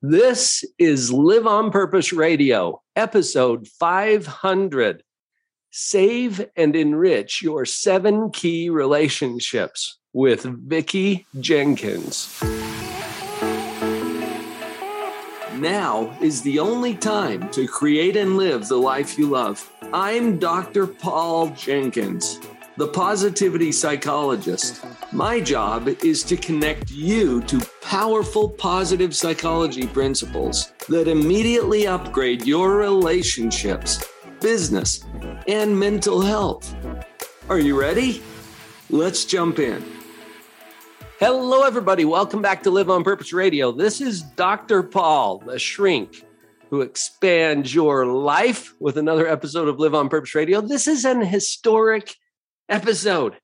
This 0.00 0.64
is 0.78 1.12
Live 1.12 1.44
on 1.44 1.72
Purpose 1.72 2.12
Radio, 2.12 2.82
episode 2.94 3.66
500. 3.66 5.02
Save 5.72 6.46
and 6.54 6.76
enrich 6.76 7.42
your 7.42 7.64
seven 7.64 8.30
key 8.30 8.70
relationships 8.70 9.98
with 10.12 10.44
Vicki 10.44 11.26
Jenkins. 11.40 12.40
Now 15.56 16.16
is 16.20 16.42
the 16.42 16.60
only 16.60 16.94
time 16.94 17.50
to 17.50 17.66
create 17.66 18.16
and 18.16 18.36
live 18.36 18.68
the 18.68 18.76
life 18.76 19.18
you 19.18 19.26
love. 19.26 19.68
I'm 19.92 20.38
Dr. 20.38 20.86
Paul 20.86 21.48
Jenkins 21.56 22.38
the 22.78 22.86
positivity 22.86 23.72
psychologist. 23.72 24.84
My 25.10 25.40
job 25.40 25.88
is 26.04 26.22
to 26.22 26.36
connect 26.36 26.92
you 26.92 27.42
to 27.42 27.60
powerful 27.82 28.48
positive 28.48 29.16
psychology 29.16 29.88
principles 29.88 30.72
that 30.88 31.08
immediately 31.08 31.88
upgrade 31.88 32.46
your 32.46 32.76
relationships, 32.76 34.06
business, 34.40 35.04
and 35.48 35.76
mental 35.76 36.20
health. 36.20 36.72
Are 37.48 37.58
you 37.58 37.78
ready? 37.78 38.22
Let's 38.90 39.24
jump 39.24 39.58
in. 39.58 39.84
Hello, 41.18 41.64
everybody. 41.64 42.04
Welcome 42.04 42.42
back 42.42 42.62
to 42.62 42.70
Live 42.70 42.90
on 42.90 43.02
Purpose 43.02 43.32
Radio. 43.32 43.72
This 43.72 44.00
is 44.00 44.22
Dr. 44.22 44.84
Paul, 44.84 45.38
the 45.38 45.58
shrink 45.58 46.24
who 46.70 46.82
expands 46.82 47.74
your 47.74 48.06
life 48.06 48.72
with 48.78 48.98
another 48.98 49.26
episode 49.26 49.66
of 49.66 49.80
Live 49.80 49.96
on 49.96 50.08
Purpose 50.08 50.36
Radio. 50.36 50.60
This 50.60 50.86
is 50.86 51.04
an 51.04 51.22
historic 51.22 52.14
episode. 52.68 53.36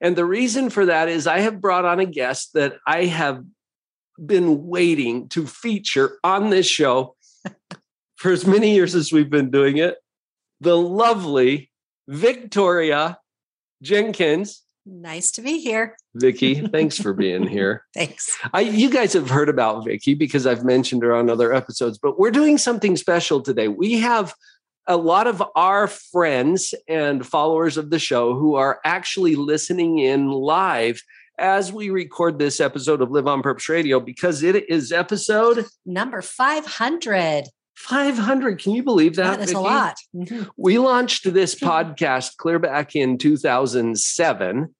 And 0.00 0.16
the 0.16 0.24
reason 0.24 0.70
for 0.70 0.86
that 0.86 1.08
is 1.08 1.26
I 1.26 1.40
have 1.40 1.60
brought 1.60 1.84
on 1.84 2.00
a 2.00 2.06
guest 2.06 2.52
that 2.54 2.74
I 2.86 3.04
have 3.04 3.44
been 4.24 4.66
waiting 4.66 5.28
to 5.30 5.46
feature 5.46 6.18
on 6.22 6.50
this 6.50 6.66
show 6.66 7.16
for 8.16 8.32
as 8.32 8.46
many 8.46 8.74
years 8.74 8.94
as 8.94 9.12
we've 9.12 9.30
been 9.30 9.50
doing 9.50 9.78
it. 9.78 9.96
The 10.60 10.76
lovely 10.76 11.70
Victoria 12.08 13.18
Jenkins. 13.82 14.62
Nice 14.86 15.30
to 15.32 15.42
be 15.42 15.60
here. 15.60 15.96
Vicki, 16.14 16.66
thanks 16.72 16.98
for 16.98 17.12
being 17.14 17.46
here. 17.46 17.84
thanks. 17.94 18.36
I, 18.52 18.60
you 18.60 18.90
guys 18.90 19.14
have 19.14 19.30
heard 19.30 19.48
about 19.48 19.84
Vicki 19.84 20.14
because 20.14 20.46
I've 20.46 20.64
mentioned 20.64 21.02
her 21.02 21.14
on 21.14 21.30
other 21.30 21.52
episodes, 21.52 21.98
but 21.98 22.18
we're 22.18 22.30
doing 22.30 22.58
something 22.58 22.96
special 22.96 23.40
today. 23.40 23.68
We 23.68 23.94
have 24.00 24.34
a 24.86 24.96
lot 24.96 25.26
of 25.26 25.42
our 25.54 25.86
friends 25.86 26.74
and 26.88 27.26
followers 27.26 27.76
of 27.76 27.90
the 27.90 27.98
show 27.98 28.34
who 28.34 28.54
are 28.54 28.80
actually 28.84 29.34
listening 29.34 29.98
in 29.98 30.30
live 30.30 31.00
as 31.38 31.72
we 31.72 31.90
record 31.90 32.38
this 32.38 32.60
episode 32.60 33.00
of 33.00 33.10
Live 33.10 33.26
on 33.26 33.42
Purpose 33.42 33.68
Radio 33.68 33.98
because 33.98 34.42
it 34.42 34.68
is 34.68 34.92
episode 34.92 35.66
number 35.84 36.22
500. 36.22 37.44
500. 37.76 38.60
Can 38.60 38.72
you 38.72 38.82
believe 38.82 39.16
that? 39.16 39.38
That 39.38 39.44
is 39.44 39.50
Vicki? 39.50 39.58
a 39.58 39.60
lot. 39.60 39.96
Mm-hmm. 40.14 40.42
We 40.56 40.78
launched 40.78 41.32
this 41.32 41.54
podcast 41.60 42.36
clear 42.36 42.58
back 42.58 42.94
in 42.94 43.18
2007, 43.18 44.74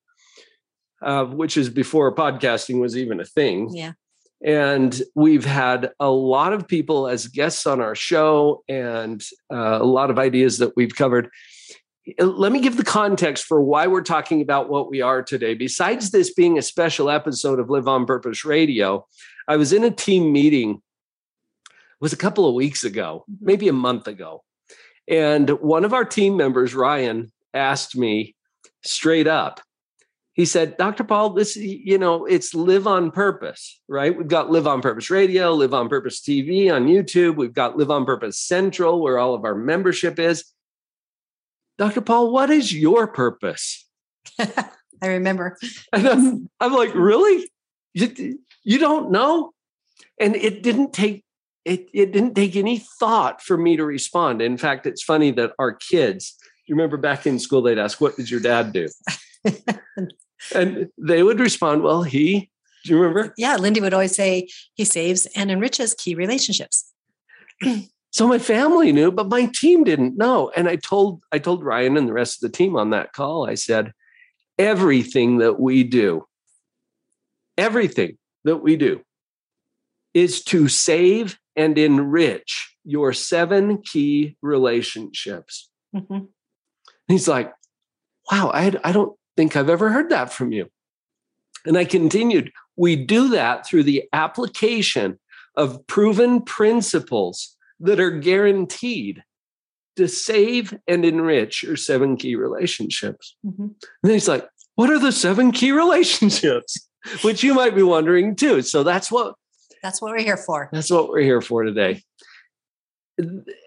uh, 1.03 1.25
which 1.25 1.57
is 1.57 1.69
before 1.71 2.15
podcasting 2.15 2.81
was 2.81 2.97
even 2.97 3.21
a 3.21 3.25
thing. 3.25 3.75
Yeah. 3.75 3.93
And 4.45 5.01
we've 5.15 5.47
had 5.47 5.91
a 5.99 6.11
lot 6.11 6.53
of 6.53 6.69
people 6.69 7.09
as 7.09 7.29
guests 7.29 7.67
on 7.67 7.81
our 7.81 7.95
show 7.95 8.63
and 8.69 9.25
uh, 9.51 9.79
a 9.81 9.85
lot 9.85 10.11
of 10.11 10.19
ideas 10.19 10.59
that 10.59 10.77
we've 10.77 10.95
covered. 10.95 11.31
Uh, 12.21 12.27
let 12.27 12.53
me 12.53 12.61
give 12.61 12.77
the 12.77 12.85
context 12.85 13.47
for 13.47 13.63
why 13.63 13.87
we're 13.87 14.03
talking 14.03 14.43
about 14.43 14.69
what 14.69 14.91
we 14.91 15.01
are 15.01 15.23
today. 15.23 15.55
Besides 15.55 16.11
this 16.11 16.35
being 16.35 16.59
a 16.59 16.63
special 16.63 17.09
episode 17.09 17.59
of 17.59 17.71
Live 17.71 17.89
on 17.89 18.05
Purpose 18.05 18.45
Radio, 18.45 19.07
I 19.49 19.57
was 19.57 19.73
in 19.73 19.83
a 19.83 19.91
team 19.91 20.31
meeting, 20.31 20.83
it 21.71 21.73
was 22.01 22.13
a 22.13 22.19
couple 22.19 22.47
of 22.47 22.55
weeks 22.55 22.85
ago, 22.85 23.25
mm-hmm. 23.31 23.47
maybe 23.47 23.69
a 23.69 23.73
month 23.73 24.07
ago. 24.07 24.45
And 25.09 25.49
one 25.51 25.85
of 25.87 25.95
our 25.95 26.05
team 26.05 26.37
members, 26.37 26.75
Ryan, 26.75 27.33
asked 27.55 27.97
me 27.97 28.37
straight 28.85 29.27
up, 29.27 29.61
he 30.35 30.45
said, 30.45 30.77
Dr. 30.77 31.05
Paul, 31.05 31.31
this, 31.31 31.55
you 31.55 31.97
know, 31.97 32.27
it's 32.27 32.55
live 32.55 32.89
on 32.89 33.13
purpose, 33.13 33.81
right? 33.89 34.17
We've 34.17 34.27
got 34.27 34.51
live 34.51 34.67
on 34.67 34.83
purpose 34.83 35.09
radio, 35.09 35.53
live 35.53 35.73
on 35.73 35.89
purpose 35.89 36.21
TV 36.21 36.73
on 36.73 36.87
YouTube. 36.87 37.37
We've 37.37 37.55
got 37.55 37.79
live 37.79 37.91
on 37.91 38.05
purpose 38.05 38.41
central 38.41 39.01
where 39.01 39.17
all 39.17 39.35
of 39.35 39.45
our 39.45 39.55
membership 39.55 40.19
is. 40.19 40.45
Dr. 41.79 42.01
Paul, 42.01 42.33
what 42.33 42.51
is 42.51 42.75
your 42.75 43.07
purpose? 43.07 43.89
I 44.39 45.07
remember. 45.07 45.57
And 45.93 46.09
I'm, 46.09 46.51
I'm 46.59 46.73
like, 46.73 46.95
really? 46.95 47.49
You, 47.93 48.39
you 48.65 48.79
don't 48.79 49.13
know? 49.13 49.53
And 50.21 50.35
it 50.35 50.65
didn't 50.65 50.93
take 50.93 51.25
it, 51.65 51.89
it 51.95 52.13
didn't 52.13 52.35
take 52.35 52.57
any 52.57 52.85
thought 52.99 53.41
for 53.41 53.57
me 53.57 53.77
to 53.77 53.85
respond. 53.85 54.43
In 54.43 54.59
fact, 54.59 54.85
it's 54.85 55.03
funny 55.03 55.31
that 55.31 55.53
our 55.59 55.73
kids, 55.73 56.37
you 56.67 56.75
remember 56.75 56.97
back 56.99 57.27
in 57.27 57.39
school, 57.39 57.63
they'd 57.63 57.79
ask, 57.79 58.01
What 58.01 58.17
did 58.17 58.31
your 58.31 58.41
dad 58.41 58.73
do? 58.73 58.89
and 60.55 60.89
they 60.99 61.23
would 61.23 61.41
respond, 61.41 61.83
Well, 61.83 62.03
he, 62.03 62.51
do 62.85 62.93
you 62.93 62.99
remember? 62.99 63.35
Yeah, 63.37 63.57
Lindy 63.57 63.81
would 63.81 63.95
always 63.95 64.15
say, 64.15 64.49
He 64.75 64.85
saves 64.85 65.27
and 65.37 65.51
enriches 65.51 65.95
key 65.95 66.15
relationships. 66.15 66.93
so 68.11 68.29
my 68.29 68.39
family 68.39 68.93
knew, 68.93 69.11
but 69.13 69.29
my 69.29 69.47
team 69.47 69.85
didn't 69.85 70.17
know. 70.17 70.51
And 70.57 70.69
I 70.69 70.77
told 70.77 71.23
I 71.33 71.39
told 71.39 71.65
Ryan 71.65 71.97
and 71.97 72.09
the 72.09 72.13
rest 72.13 72.43
of 72.43 72.51
the 72.51 72.57
team 72.57 72.77
on 72.77 72.91
that 72.91 73.13
call, 73.13 73.49
I 73.49 73.55
said, 73.55 73.93
everything 74.59 75.39
that 75.39 75.59
we 75.61 75.85
do, 75.85 76.27
everything 77.57 78.19
that 78.45 78.59
we 78.59 78.77
do 78.77 79.01
is 80.13 80.45
to 80.45 80.69
save 80.69 81.39
and 81.57 81.77
enrich 81.79 82.77
your 82.85 83.13
seven 83.13 83.79
key 83.83 84.37
relationships. 84.43 85.71
Mm-hmm. 85.95 86.27
He's 87.09 87.29
like, 87.29 87.53
wow, 88.31 88.51
I, 88.53 88.75
I 88.83 88.93
don't 88.93 89.17
think 89.37 89.57
I've 89.57 89.71
ever 89.71 89.91
heard 89.91 90.11
that 90.11 90.33
from 90.33 90.53
you. 90.53 90.69
And 91.67 91.79
I 91.79 91.85
continued, 91.85 92.53
we 92.77 92.97
do 92.97 93.29
that 93.31 93.67
through 93.67 93.85
the 93.85 94.05
application 94.13 95.19
of 95.57 95.87
proven 95.87 96.43
principles 96.43 97.57
that 97.81 98.01
are 98.01 98.11
guaranteed 98.11 99.23
to 99.97 100.09
save 100.09 100.77
and 100.89 101.05
enrich 101.05 101.63
your 101.63 101.77
seven 101.77 102.17
key 102.17 102.35
relationships. 102.35 103.37
Mm-hmm. 103.47 103.63
And 103.63 103.75
then 104.03 104.13
he's 104.13 104.29
like, 104.29 104.49
what 104.75 104.91
are 104.91 104.99
the 104.99 105.13
seven 105.13 105.53
key 105.53 105.73
relationships? 105.73 106.89
Which 107.23 107.45
you 107.45 107.55
might 107.55 107.75
be 107.75 107.83
wondering 107.83 108.35
too. 108.35 108.63
So 108.63 108.83
that's 108.83 109.13
what 109.13 109.35
that's 109.83 110.01
what 110.01 110.13
we're 110.13 110.23
here 110.23 110.39
for. 110.39 110.71
That's 110.73 110.91
what 110.91 111.11
we're 111.11 111.21
here 111.21 111.43
for 111.43 111.63
today. 111.63 112.03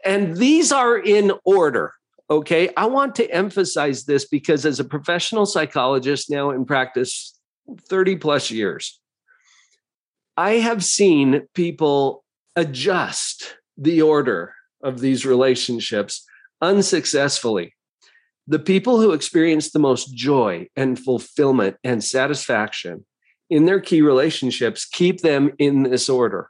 And 0.04 0.36
these 0.36 0.72
are 0.72 0.98
in 0.98 1.32
order. 1.46 1.94
Okay. 2.30 2.70
I 2.76 2.88
want 2.88 3.16
to 3.16 3.32
emphasize 3.32 4.04
this 4.04 4.26
because 4.26 4.66
as 4.66 4.80
a 4.80 4.86
professional 4.86 5.46
psychologist 5.46 6.30
now 6.30 6.52
in 6.52 6.66
practice 6.66 7.38
30 7.90 8.18
plus 8.18 8.52
years, 8.52 9.00
I 10.36 10.54
have 10.54 10.84
seen 10.84 11.48
people 11.54 12.24
adjust 12.56 13.58
the 13.78 14.02
order 14.02 14.54
of 14.84 15.00
these 15.00 15.26
relationships 15.26 16.26
unsuccessfully. 16.62 17.74
The 18.48 18.60
people 18.60 19.02
who 19.02 19.12
experience 19.12 19.72
the 19.72 19.80
most 19.80 20.14
joy 20.14 20.68
and 20.76 20.98
fulfillment 20.98 21.78
and 21.84 22.04
satisfaction 22.04 23.06
in 23.50 23.66
their 23.66 23.80
key 23.80 24.02
relationships 24.02 24.86
keep 24.86 25.22
them 25.22 25.52
in 25.58 25.84
this 25.84 26.10
order. 26.10 26.50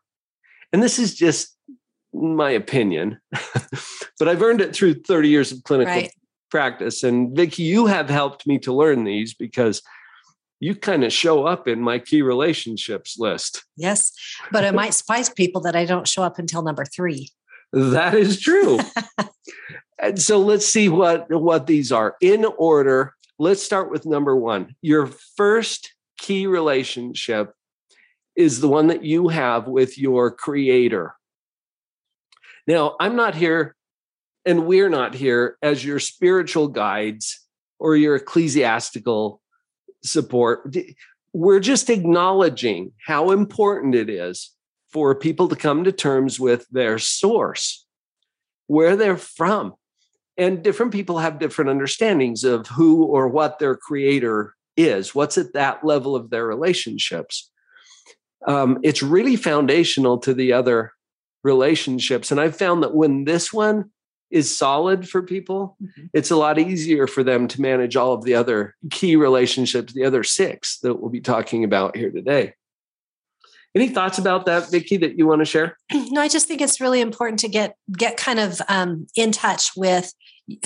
And 0.73 0.83
this 0.83 0.99
is 0.99 1.15
just 1.15 1.55
my 2.13 2.51
opinion, 2.51 3.19
but 4.19 4.27
I've 4.27 4.41
earned 4.41 4.61
it 4.61 4.75
through 4.75 4.95
30 4.95 5.29
years 5.29 5.51
of 5.51 5.63
clinical 5.63 5.93
right. 5.93 6.11
practice. 6.49 7.03
And 7.03 7.35
Vicki, 7.35 7.63
you 7.63 7.85
have 7.85 8.09
helped 8.09 8.47
me 8.47 8.57
to 8.59 8.73
learn 8.73 9.03
these 9.03 9.33
because 9.33 9.81
you 10.59 10.75
kind 10.75 11.03
of 11.03 11.13
show 11.13 11.45
up 11.45 11.67
in 11.67 11.81
my 11.81 11.99
key 11.99 12.21
relationships 12.21 13.17
list. 13.19 13.63
Yes, 13.75 14.11
but 14.51 14.63
it 14.63 14.73
might 14.73 14.93
surprise 14.93 15.29
people 15.29 15.61
that 15.61 15.75
I 15.75 15.85
don't 15.85 16.07
show 16.07 16.23
up 16.23 16.39
until 16.39 16.63
number 16.63 16.85
three. 16.85 17.29
That 17.73 18.15
is 18.15 18.39
true. 18.39 18.79
and 19.99 20.19
so 20.19 20.39
let's 20.39 20.65
see 20.65 20.89
what 20.89 21.29
what 21.29 21.67
these 21.67 21.91
are 21.91 22.15
in 22.21 22.45
order. 22.57 23.13
Let's 23.37 23.61
start 23.61 23.91
with 23.91 24.05
number 24.05 24.35
one. 24.35 24.75
Your 24.81 25.07
first 25.35 25.93
key 26.17 26.47
relationship 26.47 27.53
is 28.35 28.61
the 28.61 28.67
one 28.67 28.87
that 28.87 29.03
you 29.03 29.27
have 29.27 29.67
with 29.67 29.97
your 29.97 30.31
creator. 30.31 31.13
Now, 32.65 32.95
I'm 32.99 33.15
not 33.15 33.35
here 33.35 33.76
and 34.47 34.65
we're 34.65 34.89
not 34.89 35.13
here 35.13 35.57
as 35.61 35.85
your 35.85 35.99
spiritual 35.99 36.69
guides 36.69 37.45
or 37.77 37.95
your 37.95 38.15
ecclesiastical 38.15 39.41
support. 40.03 40.75
We're 41.33 41.59
just 41.59 41.89
acknowledging 41.89 42.93
how 43.05 43.31
important 43.31 43.93
it 43.93 44.09
is 44.09 44.55
for 44.93 45.13
people 45.13 45.49
to 45.49 45.55
come 45.55 45.83
to 45.83 45.91
terms 45.91 46.39
with 46.39 46.65
their 46.71 46.97
source, 46.97 47.85
where 48.67 48.95
they're 48.95 49.17
from. 49.17 49.73
And 50.37 50.63
different 50.63 50.93
people 50.93 51.17
have 51.19 51.39
different 51.39 51.69
understandings 51.69 52.43
of 52.43 52.67
who 52.67 53.03
or 53.03 53.27
what 53.27 53.59
their 53.59 53.75
creator 53.75 54.55
is, 54.77 55.13
what's 55.13 55.37
at 55.37 55.53
that 55.53 55.83
level 55.83 56.15
of 56.15 56.29
their 56.29 56.45
relationships. 56.45 57.51
um, 58.45 58.79
it's 58.83 59.01
really 59.01 59.35
foundational 59.35 60.17
to 60.19 60.33
the 60.33 60.53
other 60.53 60.93
relationships. 61.43 62.31
And 62.31 62.39
I've 62.39 62.55
found 62.55 62.83
that 62.83 62.93
when 62.93 63.25
this 63.25 63.51
one 63.51 63.91
is 64.29 64.55
solid 64.55 65.07
for 65.07 65.21
people, 65.21 65.77
mm-hmm. 65.81 66.05
it's 66.13 66.31
a 66.31 66.35
lot 66.35 66.59
easier 66.59 67.07
for 67.07 67.23
them 67.23 67.47
to 67.47 67.61
manage 67.61 67.95
all 67.95 68.13
of 68.13 68.23
the 68.23 68.35
other 68.35 68.75
key 68.91 69.15
relationships, 69.15 69.93
the 69.93 70.05
other 70.05 70.23
six 70.23 70.79
that 70.79 70.95
we'll 70.95 71.09
be 71.09 71.21
talking 71.21 71.63
about 71.63 71.95
here 71.95 72.11
today. 72.11 72.53
Any 73.75 73.89
thoughts 73.89 74.17
about 74.17 74.45
that, 74.47 74.71
Vicki, 74.71 74.97
that 74.97 75.17
you 75.17 75.27
want 75.27 75.39
to 75.39 75.45
share? 75.45 75.77
No, 76.09 76.21
I 76.21 76.27
just 76.27 76.47
think 76.47 76.61
it's 76.61 76.81
really 76.81 77.01
important 77.01 77.39
to 77.39 77.47
get 77.47 77.75
get 77.95 78.17
kind 78.17 78.39
of 78.39 78.59
um, 78.69 79.07
in 79.15 79.31
touch 79.31 79.71
with 79.75 80.13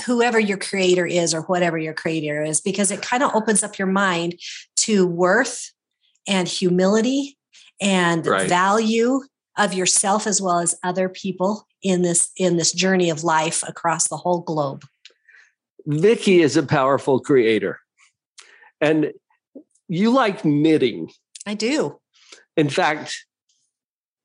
whoever 0.06 0.38
your 0.38 0.56
creator 0.56 1.04
is 1.04 1.34
or 1.34 1.42
whatever 1.42 1.76
your 1.76 1.94
creator 1.94 2.42
is, 2.42 2.60
because 2.60 2.90
it 2.90 3.02
kind 3.02 3.22
of 3.22 3.34
opens 3.34 3.62
up 3.62 3.78
your 3.78 3.88
mind 3.88 4.40
to 4.76 5.06
worth 5.06 5.72
and 6.26 6.48
humility 6.48 7.36
and 7.80 8.26
right. 8.26 8.48
value 8.48 9.20
of 9.56 9.74
yourself 9.74 10.26
as 10.26 10.40
well 10.40 10.58
as 10.58 10.74
other 10.82 11.08
people 11.08 11.66
in 11.82 12.02
this 12.02 12.30
in 12.36 12.56
this 12.56 12.72
journey 12.72 13.10
of 13.10 13.24
life 13.24 13.62
across 13.66 14.08
the 14.08 14.16
whole 14.16 14.40
globe. 14.40 14.84
Vicki 15.86 16.40
is 16.40 16.56
a 16.56 16.62
powerful 16.62 17.20
creator. 17.20 17.78
And 18.80 19.12
you 19.88 20.10
like 20.10 20.44
knitting. 20.44 21.10
I 21.46 21.54
do. 21.54 21.98
In 22.56 22.68
fact, 22.68 23.26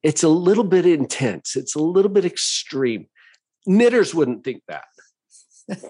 it's 0.03 0.23
a 0.23 0.29
little 0.29 0.63
bit 0.63 0.85
intense. 0.85 1.55
It's 1.55 1.75
a 1.75 1.79
little 1.79 2.09
bit 2.09 2.25
extreme. 2.25 3.07
Knitters 3.65 4.13
wouldn't 4.13 4.43
think 4.43 4.63
that. 4.67 4.85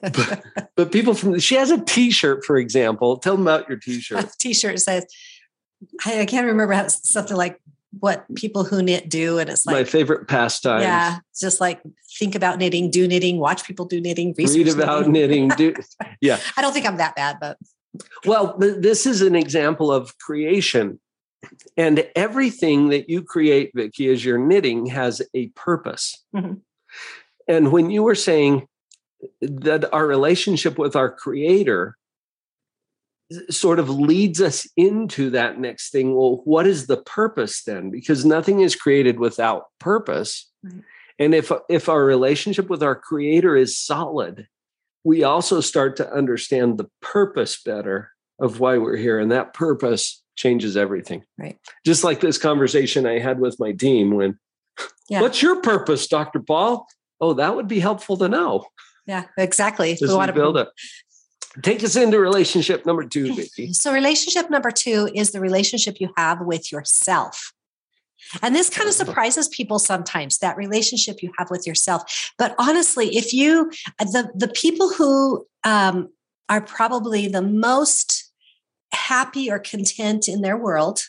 but, 0.01 0.43
but, 0.75 0.91
people 0.91 1.13
from 1.13 1.37
she 1.37 1.55
has 1.55 1.69
a 1.69 1.79
t-shirt, 1.79 2.43
for 2.43 2.57
example. 2.57 3.17
Tell 3.17 3.35
them 3.35 3.43
about 3.43 3.69
your 3.69 3.77
t-shirt. 3.77 4.25
t-shirt 4.39 4.79
says, 4.79 5.05
I, 6.05 6.21
I 6.21 6.25
can't 6.25 6.47
remember 6.47 6.73
how 6.73 6.87
something 6.87 7.37
like 7.37 7.61
what 7.99 8.25
people 8.35 8.63
who 8.63 8.81
knit 8.81 9.09
do. 9.09 9.39
And 9.39 9.49
it's 9.49 9.65
like 9.65 9.75
my 9.75 9.83
favorite 9.83 10.27
pastime. 10.27 10.81
Yeah. 10.81 11.19
Just 11.39 11.61
like 11.61 11.81
think 12.17 12.35
about 12.35 12.59
knitting, 12.59 12.91
do 12.91 13.07
knitting, 13.07 13.39
watch 13.39 13.65
people 13.65 13.85
do 13.85 14.01
knitting, 14.01 14.33
read 14.37 14.67
about 14.67 15.07
knitting. 15.07 15.47
knitting 15.49 15.73
do 15.73 15.81
yeah. 16.21 16.39
I 16.55 16.61
don't 16.61 16.73
think 16.73 16.85
I'm 16.85 16.97
that 16.97 17.15
bad, 17.15 17.37
but 17.39 17.57
well, 18.25 18.55
this 18.57 19.05
is 19.05 19.21
an 19.21 19.35
example 19.35 19.91
of 19.91 20.17
creation. 20.19 20.99
And 21.75 22.07
everything 22.15 22.89
that 22.89 23.09
you 23.09 23.23
create, 23.23 23.71
Vicki, 23.75 24.09
as 24.09 24.23
you're 24.25 24.37
knitting 24.37 24.87
has 24.87 25.21
a 25.33 25.47
purpose. 25.49 26.23
Mm-hmm. 26.35 26.55
And 27.47 27.71
when 27.71 27.89
you 27.89 28.03
were 28.03 28.15
saying 28.15 28.67
that 29.41 29.91
our 29.93 30.05
relationship 30.05 30.77
with 30.77 30.95
our 30.95 31.11
creator 31.11 31.97
sort 33.49 33.79
of 33.79 33.89
leads 33.89 34.41
us 34.41 34.67
into 34.77 35.29
that 35.31 35.59
next 35.59 35.91
thing. 35.91 36.15
Well, 36.15 36.41
what 36.45 36.65
is 36.65 36.87
the 36.87 36.97
purpose 36.97 37.63
then? 37.63 37.89
Because 37.89 38.25
nothing 38.25 38.61
is 38.61 38.75
created 38.75 39.19
without 39.19 39.65
purpose. 39.79 40.49
Right. 40.63 40.83
And 41.19 41.33
if 41.33 41.51
if 41.69 41.89
our 41.89 42.05
relationship 42.05 42.69
with 42.69 42.83
our 42.83 42.95
creator 42.95 43.55
is 43.55 43.79
solid, 43.79 44.47
we 45.03 45.23
also 45.23 45.61
start 45.61 45.95
to 45.97 46.11
understand 46.11 46.77
the 46.77 46.89
purpose 47.01 47.61
better 47.61 48.11
of 48.39 48.59
why 48.59 48.77
we're 48.77 48.97
here. 48.97 49.19
And 49.19 49.31
that 49.31 49.53
purpose 49.53 50.23
changes 50.35 50.77
everything. 50.77 51.23
Right. 51.37 51.57
Just 51.85 52.03
like 52.03 52.19
this 52.21 52.37
conversation 52.37 53.05
I 53.05 53.19
had 53.19 53.39
with 53.39 53.59
my 53.59 53.71
team 53.71 54.11
when 54.11 54.37
yeah. 55.09 55.21
what's 55.21 55.41
your 55.41 55.61
purpose, 55.61 56.07
Dr. 56.07 56.39
Paul? 56.39 56.87
Oh, 57.19 57.33
that 57.33 57.55
would 57.55 57.67
be 57.67 57.79
helpful 57.79 58.17
to 58.17 58.29
know. 58.29 58.65
Yeah, 59.07 59.23
exactly. 59.37 59.97
we 59.99 60.13
want 60.13 60.27
to 60.27 60.33
build 60.33 60.57
it. 60.57 60.67
Take 61.63 61.83
us 61.83 61.95
into 61.95 62.19
relationship 62.19 62.85
number 62.85 63.03
two, 63.03 63.33
Vicki. 63.35 63.73
So, 63.73 63.91
relationship 63.93 64.49
number 64.49 64.71
two 64.71 65.09
is 65.13 65.31
the 65.31 65.39
relationship 65.39 65.99
you 65.99 66.11
have 66.17 66.41
with 66.41 66.71
yourself. 66.71 67.51
And 68.41 68.55
this 68.55 68.69
kind 68.69 68.87
of 68.87 68.95
uh-huh. 68.95 69.05
surprises 69.05 69.47
people 69.47 69.79
sometimes 69.79 70.39
that 70.39 70.57
relationship 70.57 71.21
you 71.21 71.31
have 71.37 71.49
with 71.49 71.65
yourself. 71.65 72.31
But 72.37 72.55
honestly, 72.59 73.15
if 73.15 73.33
you, 73.33 73.71
the, 73.99 74.31
the 74.35 74.49
people 74.49 74.93
who 74.93 75.47
um, 75.63 76.09
are 76.49 76.61
probably 76.61 77.27
the 77.27 77.41
most 77.41 78.31
happy 78.91 79.51
or 79.51 79.59
content 79.59 80.27
in 80.27 80.41
their 80.41 80.57
world 80.57 81.01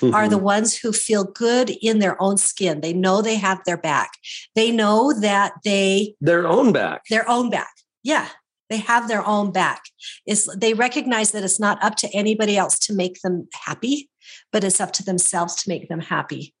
mm-hmm. 0.00 0.14
are 0.14 0.28
the 0.28 0.36
mm-hmm. 0.36 0.44
ones 0.44 0.76
who 0.76 0.92
feel 0.92 1.24
good 1.24 1.70
in 1.82 1.98
their 1.98 2.20
own 2.20 2.36
skin. 2.36 2.80
They 2.80 2.92
know 2.92 3.22
they 3.22 3.36
have 3.36 3.62
their 3.64 3.76
back. 3.76 4.12
They 4.54 4.70
know 4.70 5.12
that 5.20 5.52
they, 5.64 6.14
their 6.20 6.46
own 6.46 6.72
back, 6.72 7.02
their 7.10 7.28
own 7.28 7.50
back. 7.50 7.72
Yeah. 8.02 8.28
They 8.68 8.78
have 8.78 9.08
their 9.08 9.24
own 9.26 9.52
back. 9.52 9.84
Is 10.26 10.46
they 10.56 10.74
recognize 10.74 11.32
that 11.32 11.44
it's 11.44 11.60
not 11.60 11.82
up 11.82 11.96
to 11.96 12.08
anybody 12.14 12.56
else 12.56 12.78
to 12.80 12.94
make 12.94 13.20
them 13.22 13.48
happy, 13.52 14.10
but 14.52 14.64
it's 14.64 14.80
up 14.80 14.92
to 14.94 15.04
themselves 15.04 15.54
to 15.62 15.68
make 15.68 15.88
them 15.88 16.00
happy 16.00 16.54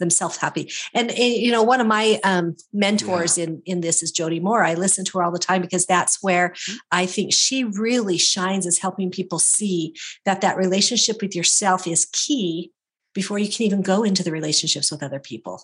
themselves 0.00 0.38
happy. 0.38 0.72
And, 0.92 1.12
eh, 1.12 1.36
you 1.36 1.52
know, 1.52 1.62
one 1.62 1.80
of 1.80 1.86
my 1.86 2.18
um, 2.24 2.56
mentors 2.72 3.38
yeah. 3.38 3.44
in 3.44 3.62
in 3.66 3.80
this 3.82 4.02
is 4.02 4.10
Jody 4.10 4.40
Moore. 4.40 4.64
I 4.64 4.74
listen 4.74 5.04
to 5.04 5.18
her 5.18 5.22
all 5.22 5.30
the 5.30 5.38
time 5.38 5.60
because 5.60 5.86
that's 5.86 6.20
where 6.20 6.50
mm-hmm. 6.50 6.76
I 6.90 7.06
think 7.06 7.32
she 7.32 7.62
really 7.62 8.18
shines 8.18 8.66
as 8.66 8.78
helping 8.78 9.10
people 9.10 9.38
see 9.38 9.94
that 10.24 10.40
that 10.40 10.56
relationship 10.56 11.22
with 11.22 11.36
yourself 11.36 11.86
is 11.86 12.08
key 12.12 12.72
before 13.14 13.38
you 13.38 13.48
can 13.48 13.66
even 13.66 13.82
go 13.82 14.02
into 14.02 14.24
the 14.24 14.32
relationships 14.32 14.90
with 14.90 15.02
other 15.02 15.20
people. 15.20 15.62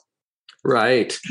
Right. 0.63 1.19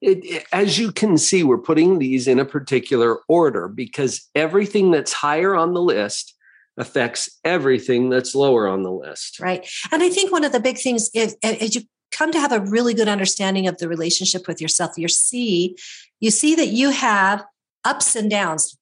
It, 0.00 0.24
it, 0.24 0.46
as 0.52 0.78
you 0.78 0.92
can 0.92 1.18
see, 1.18 1.42
we're 1.42 1.58
putting 1.58 1.98
these 1.98 2.28
in 2.28 2.38
a 2.38 2.44
particular 2.44 3.18
order 3.28 3.68
because 3.68 4.28
everything 4.34 4.90
that's 4.90 5.12
higher 5.12 5.54
on 5.54 5.74
the 5.74 5.82
list 5.82 6.34
affects 6.76 7.28
everything 7.44 8.08
that's 8.08 8.34
lower 8.34 8.68
on 8.68 8.82
the 8.82 8.92
list. 8.92 9.40
Right. 9.40 9.68
And 9.90 10.02
I 10.02 10.08
think 10.08 10.30
one 10.30 10.44
of 10.44 10.52
the 10.52 10.60
big 10.60 10.78
things 10.78 11.10
is 11.14 11.36
as 11.42 11.74
you 11.74 11.82
come 12.10 12.30
to 12.32 12.40
have 12.40 12.52
a 12.52 12.60
really 12.60 12.94
good 12.94 13.08
understanding 13.08 13.66
of 13.66 13.78
the 13.78 13.88
relationship 13.88 14.46
with 14.46 14.60
yourself, 14.60 14.92
you 14.96 15.08
see, 15.08 15.76
you 16.20 16.30
see 16.30 16.54
that 16.54 16.68
you 16.68 16.90
have 16.90 17.44
ups 17.84 18.14
and 18.14 18.30
downs, 18.30 18.78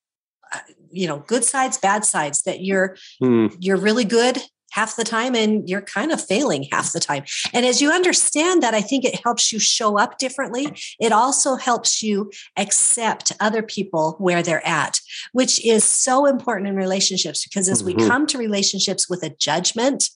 uh, 0.53 0.59
you 0.91 1.07
know, 1.07 1.25
good 1.27 1.45
sides, 1.45 1.79
bad 1.79 2.05
sides, 2.05 2.43
that 2.43 2.61
you're 2.61 2.97
mm. 3.23 3.55
you're 3.59 3.77
really 3.77 4.05
good 4.05 4.39
half 4.77 4.95
the 4.95 5.05
time 5.05 5.35
and 5.35 5.67
you're 5.67 5.81
kind 5.81 6.13
of 6.13 6.23
failing 6.23 6.65
half 6.71 6.93
the 6.93 7.01
time. 7.01 7.25
And 7.55 7.65
as 7.65 7.81
you 7.81 7.91
understand 7.91 8.63
that, 8.63 8.75
I 8.75 8.83
think 8.83 9.07
it 9.07 9.23
helps 9.25 9.51
you 9.51 9.59
show 9.59 9.99
up 9.99 10.19
differently. 10.19 10.69
It 11.01 11.13
also 11.13 11.57
helps 11.57 12.03
you 12.03 12.31
accept 12.59 13.33
other 13.41 13.63
people 13.63 14.17
where 14.19 14.43
they're 14.43 14.67
at, 14.67 15.01
which 15.33 15.65
is 15.65 15.83
so 15.83 16.27
important 16.27 16.69
in 16.69 16.77
relationships 16.77 17.43
because 17.43 17.71
as 17.71 17.83
mm-hmm. 17.83 17.99
we 17.99 18.07
come 18.07 18.27
to 18.27 18.37
relationships 18.37 19.09
with 19.09 19.23
a 19.23 19.31
judgment, 19.31 20.11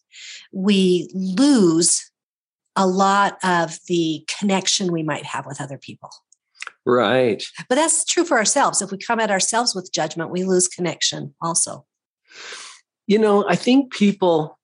we 0.52 1.08
lose 1.14 2.10
a 2.76 2.86
lot 2.86 3.38
of 3.42 3.78
the 3.88 4.26
connection 4.38 4.92
we 4.92 5.02
might 5.02 5.24
have 5.24 5.46
with 5.46 5.58
other 5.58 5.78
people. 5.78 6.10
Right. 6.84 7.43
But 7.70 7.76
that's 7.76 8.05
true 8.05 8.24
for 8.24 8.36
ourselves. 8.36 8.82
If 8.82 8.90
we 8.90 8.98
come 8.98 9.20
at 9.20 9.31
ourselves 9.31 9.74
with 9.74 9.90
judgment, 9.90 10.31
we 10.31 10.44
lose 10.44 10.69
connection 10.69 11.34
also 11.40 11.86
you 13.10 13.19
know, 13.19 13.44
I 13.48 13.56
think 13.56 13.93
people 13.93 14.56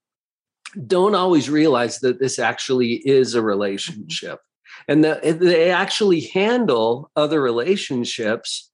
don't 0.87 1.17
always 1.17 1.51
realize 1.51 1.99
that 1.99 2.21
this 2.21 2.39
actually 2.39 3.03
is 3.05 3.35
a 3.35 3.43
relationship 3.43 4.39
and 4.87 5.03
that 5.03 5.41
they 5.41 5.73
actually 5.73 6.21
handle 6.21 7.11
other 7.17 7.43
relationships 7.43 8.71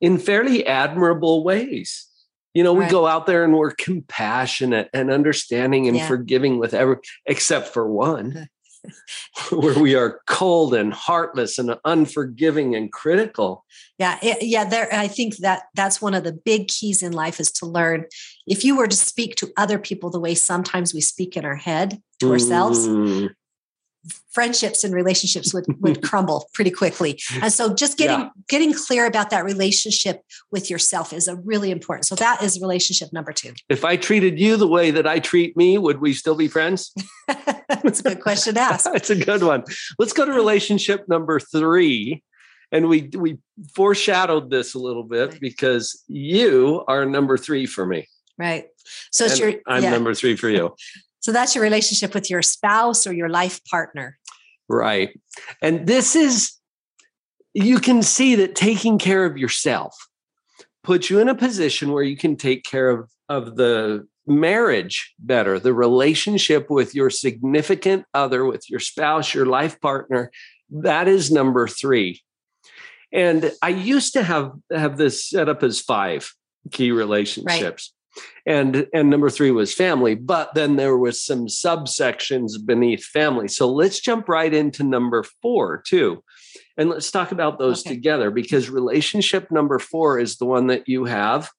in 0.00 0.18
fairly 0.18 0.66
admirable 0.66 1.44
ways. 1.44 2.08
You 2.52 2.64
know, 2.64 2.76
right. 2.76 2.86
we 2.86 2.90
go 2.90 3.06
out 3.06 3.26
there 3.26 3.44
and 3.44 3.54
we're 3.54 3.70
compassionate 3.70 4.90
and 4.92 5.12
understanding 5.12 5.86
and 5.86 5.98
yeah. 5.98 6.08
forgiving 6.08 6.58
with 6.58 6.74
every 6.74 6.96
except 7.26 7.68
for 7.68 7.88
one. 7.88 8.48
where 9.50 9.78
we 9.78 9.94
are 9.94 10.20
cold 10.26 10.74
and 10.74 10.92
heartless 10.92 11.58
and 11.58 11.76
unforgiving 11.84 12.74
and 12.74 12.92
critical. 12.92 13.64
Yeah, 13.98 14.18
it, 14.22 14.42
yeah. 14.42 14.64
There, 14.64 14.88
I 14.92 15.08
think 15.08 15.36
that 15.38 15.64
that's 15.74 16.00
one 16.00 16.14
of 16.14 16.24
the 16.24 16.32
big 16.32 16.68
keys 16.68 17.02
in 17.02 17.12
life 17.12 17.40
is 17.40 17.50
to 17.52 17.66
learn. 17.66 18.06
If 18.46 18.64
you 18.64 18.76
were 18.76 18.88
to 18.88 18.96
speak 18.96 19.36
to 19.36 19.52
other 19.56 19.78
people 19.78 20.10
the 20.10 20.20
way 20.20 20.34
sometimes 20.34 20.94
we 20.94 21.00
speak 21.00 21.36
in 21.36 21.44
our 21.44 21.56
head 21.56 22.00
to 22.20 22.32
ourselves, 22.32 22.86
mm 22.86 23.30
friendships 24.30 24.84
and 24.84 24.94
relationships 24.94 25.54
would 25.54 25.64
would 25.80 26.02
crumble 26.08 26.48
pretty 26.52 26.70
quickly. 26.70 27.20
And 27.40 27.52
so 27.52 27.74
just 27.74 27.98
getting 27.98 28.20
yeah. 28.20 28.28
getting 28.48 28.72
clear 28.74 29.06
about 29.06 29.30
that 29.30 29.44
relationship 29.44 30.22
with 30.50 30.70
yourself 30.70 31.12
is 31.12 31.28
a 31.28 31.36
really 31.36 31.70
important 31.70 32.06
so 32.06 32.14
that 32.16 32.42
is 32.42 32.60
relationship 32.60 33.12
number 33.12 33.32
two. 33.32 33.52
If 33.68 33.84
i 33.84 33.96
treated 33.96 34.38
you 34.38 34.56
the 34.56 34.68
way 34.68 34.90
that 34.90 35.06
i 35.06 35.18
treat 35.18 35.56
me 35.56 35.78
would 35.78 36.00
we 36.00 36.12
still 36.12 36.34
be 36.34 36.48
friends? 36.48 36.92
That's 37.68 38.00
a 38.00 38.02
good 38.02 38.20
question 38.20 38.54
to 38.54 38.60
ask. 38.60 38.88
It's 38.94 39.10
a 39.10 39.16
good 39.16 39.42
one. 39.42 39.64
Let's 39.98 40.12
go 40.12 40.24
to 40.24 40.32
relationship 40.32 41.08
number 41.08 41.40
three 41.40 42.22
and 42.72 42.88
we 42.88 43.10
we 43.16 43.38
foreshadowed 43.74 44.50
this 44.50 44.74
a 44.74 44.78
little 44.78 45.04
bit 45.04 45.40
because 45.40 46.02
you 46.08 46.84
are 46.88 47.04
number 47.04 47.36
three 47.36 47.66
for 47.66 47.86
me. 47.86 48.08
Right. 48.38 48.66
So 49.10 49.24
it's 49.24 49.38
your 49.38 49.54
i'm 49.66 49.82
yeah. 49.82 49.90
number 49.90 50.14
three 50.14 50.36
for 50.36 50.48
you 50.48 50.74
so 51.20 51.32
that's 51.32 51.54
your 51.54 51.64
relationship 51.64 52.14
with 52.14 52.30
your 52.30 52.42
spouse 52.42 53.06
or 53.06 53.12
your 53.12 53.28
life 53.28 53.60
partner. 53.64 54.18
Right. 54.68 55.18
And 55.62 55.86
this 55.86 56.16
is, 56.16 56.52
you 57.54 57.78
can 57.78 58.02
see 58.02 58.34
that 58.36 58.54
taking 58.54 58.98
care 58.98 59.24
of 59.24 59.36
yourself 59.36 59.94
puts 60.84 61.10
you 61.10 61.20
in 61.20 61.28
a 61.28 61.34
position 61.34 61.92
where 61.92 62.02
you 62.02 62.16
can 62.16 62.36
take 62.36 62.64
care 62.64 62.90
of, 62.90 63.10
of 63.28 63.56
the 63.56 64.06
marriage 64.26 65.14
better, 65.18 65.58
the 65.58 65.72
relationship 65.72 66.68
with 66.70 66.94
your 66.94 67.10
significant 67.10 68.04
other, 68.12 68.44
with 68.44 68.68
your 68.68 68.80
spouse, 68.80 69.34
your 69.34 69.46
life 69.46 69.80
partner. 69.80 70.30
That 70.70 71.08
is 71.08 71.30
number 71.30 71.68
three. 71.68 72.22
And 73.12 73.52
I 73.62 73.68
used 73.68 74.12
to 74.14 74.22
have 74.22 74.52
have 74.72 74.96
this 74.96 75.28
set 75.28 75.48
up 75.48 75.62
as 75.62 75.80
five 75.80 76.32
key 76.72 76.90
relationships. 76.90 77.92
And 78.46 78.86
and 78.94 79.10
number 79.10 79.28
3 79.28 79.50
was 79.50 79.74
family, 79.74 80.14
but 80.14 80.54
then 80.54 80.76
there 80.76 80.96
was 80.96 81.20
some 81.20 81.46
subsections 81.46 82.52
beneath 82.64 83.04
family. 83.04 83.48
So 83.48 83.70
let's 83.70 84.00
jump 84.00 84.28
right 84.28 84.52
into 84.52 84.84
number 84.84 85.24
4 85.42 85.82
too. 85.86 86.22
And 86.76 86.90
let's 86.90 87.10
talk 87.10 87.32
about 87.32 87.58
those 87.58 87.84
okay. 87.84 87.94
together 87.94 88.30
because 88.30 88.70
relationship 88.70 89.50
number 89.50 89.78
4 89.78 90.20
is 90.20 90.36
the 90.36 90.46
one 90.46 90.68
that 90.68 90.88
you 90.88 91.04
have 91.04 91.50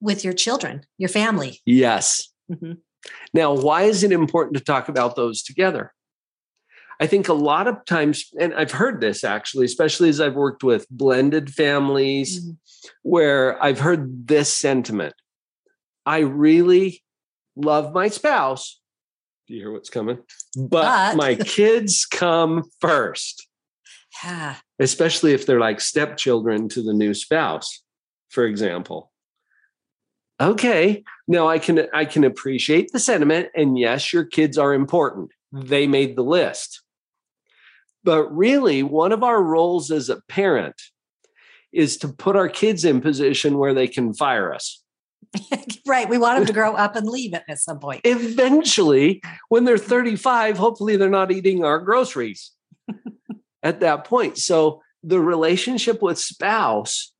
with 0.00 0.24
your 0.24 0.32
children, 0.32 0.82
your 0.98 1.08
family. 1.08 1.60
Yes. 1.66 2.32
Mm-hmm. 2.50 2.72
Now, 3.34 3.54
why 3.54 3.82
is 3.82 4.02
it 4.02 4.12
important 4.12 4.56
to 4.56 4.64
talk 4.64 4.88
about 4.88 5.16
those 5.16 5.42
together? 5.42 5.92
I 7.00 7.06
think 7.06 7.28
a 7.28 7.34
lot 7.34 7.66
of 7.66 7.84
times, 7.86 8.26
and 8.38 8.54
I've 8.54 8.72
heard 8.72 9.00
this 9.00 9.24
actually, 9.24 9.64
especially 9.64 10.10
as 10.10 10.20
I've 10.20 10.34
worked 10.34 10.62
with 10.62 10.86
blended 10.90 11.50
families, 11.50 12.40
mm-hmm. 12.40 12.50
where 13.02 13.62
I've 13.62 13.80
heard 13.80 14.28
this 14.28 14.52
sentiment 14.52 15.14
I 16.10 16.18
really 16.22 17.04
love 17.54 17.94
my 17.94 18.08
spouse. 18.08 18.80
Do 19.46 19.54
you 19.54 19.60
hear 19.60 19.72
what's 19.72 19.90
coming? 19.90 20.18
But, 20.56 21.12
but. 21.12 21.16
my 21.16 21.34
kids 21.36 22.04
come 22.04 22.64
first. 22.80 23.46
Yeah. 24.24 24.56
Especially 24.80 25.34
if 25.34 25.46
they're 25.46 25.60
like 25.60 25.80
stepchildren 25.80 26.68
to 26.70 26.82
the 26.82 26.92
new 26.92 27.14
spouse, 27.14 27.84
for 28.28 28.44
example. 28.44 29.12
Okay, 30.40 31.04
now 31.28 31.46
I 31.46 31.60
can 31.60 31.86
I 31.94 32.06
can 32.06 32.24
appreciate 32.24 32.90
the 32.90 32.98
sentiment 32.98 33.50
and 33.54 33.78
yes, 33.78 34.12
your 34.12 34.24
kids 34.24 34.58
are 34.58 34.74
important. 34.74 35.30
They 35.52 35.86
made 35.86 36.16
the 36.16 36.24
list. 36.24 36.82
But 38.02 38.36
really, 38.36 38.82
one 38.82 39.12
of 39.12 39.22
our 39.22 39.40
roles 39.40 39.92
as 39.92 40.08
a 40.08 40.22
parent 40.28 40.74
is 41.72 41.96
to 41.98 42.08
put 42.08 42.34
our 42.34 42.48
kids 42.48 42.84
in 42.84 43.00
position 43.00 43.58
where 43.58 43.74
they 43.74 43.86
can 43.86 44.12
fire 44.12 44.52
us. 44.52 44.82
right. 45.86 46.08
We 46.08 46.18
want 46.18 46.38
them 46.38 46.46
to 46.46 46.52
grow 46.52 46.74
up 46.74 46.96
and 46.96 47.08
leave 47.08 47.34
it 47.34 47.42
at 47.48 47.58
some 47.58 47.78
point. 47.78 48.00
Eventually, 48.04 49.22
when 49.48 49.64
they're 49.64 49.78
35, 49.78 50.58
hopefully 50.58 50.96
they're 50.96 51.08
not 51.08 51.30
eating 51.30 51.64
our 51.64 51.78
groceries 51.78 52.52
at 53.62 53.80
that 53.80 54.04
point. 54.04 54.38
So 54.38 54.82
the 55.02 55.20
relationship 55.20 56.02
with 56.02 56.18
spouse 56.18 57.12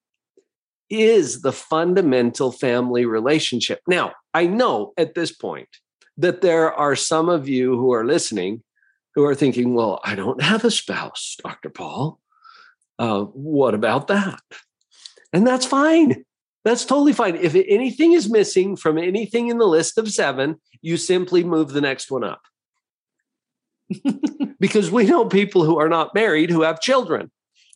is 0.88 1.42
the 1.42 1.52
fundamental 1.52 2.50
family 2.50 3.06
relationship. 3.06 3.80
Now, 3.86 4.12
I 4.34 4.46
know 4.46 4.92
at 4.96 5.14
this 5.14 5.32
point 5.32 5.68
that 6.16 6.40
there 6.40 6.72
are 6.72 6.96
some 6.96 7.28
of 7.28 7.48
you 7.48 7.76
who 7.76 7.92
are 7.92 8.04
listening 8.04 8.62
who 9.14 9.24
are 9.24 9.34
thinking, 9.34 9.74
well, 9.74 10.00
I 10.04 10.14
don't 10.14 10.42
have 10.42 10.64
a 10.64 10.70
spouse, 10.70 11.36
Dr. 11.42 11.70
Paul. 11.70 12.20
Uh, 12.98 13.22
what 13.22 13.74
about 13.74 14.08
that? 14.08 14.40
And 15.32 15.46
that's 15.46 15.66
fine. 15.66 16.24
That's 16.64 16.84
totally 16.84 17.12
fine. 17.12 17.36
If 17.36 17.54
anything 17.54 18.12
is 18.12 18.30
missing 18.30 18.76
from 18.76 18.98
anything 18.98 19.48
in 19.48 19.58
the 19.58 19.66
list 19.66 19.96
of 19.96 20.10
seven, 20.10 20.60
you 20.82 20.96
simply 20.96 21.42
move 21.42 21.70
the 21.70 21.80
next 21.80 22.10
one 22.10 22.24
up. 22.24 22.42
because 24.60 24.90
we 24.90 25.04
know 25.04 25.24
people 25.24 25.64
who 25.64 25.78
are 25.78 25.88
not 25.88 26.14
married 26.14 26.50
who 26.50 26.62
have 26.62 26.80
children. 26.80 27.30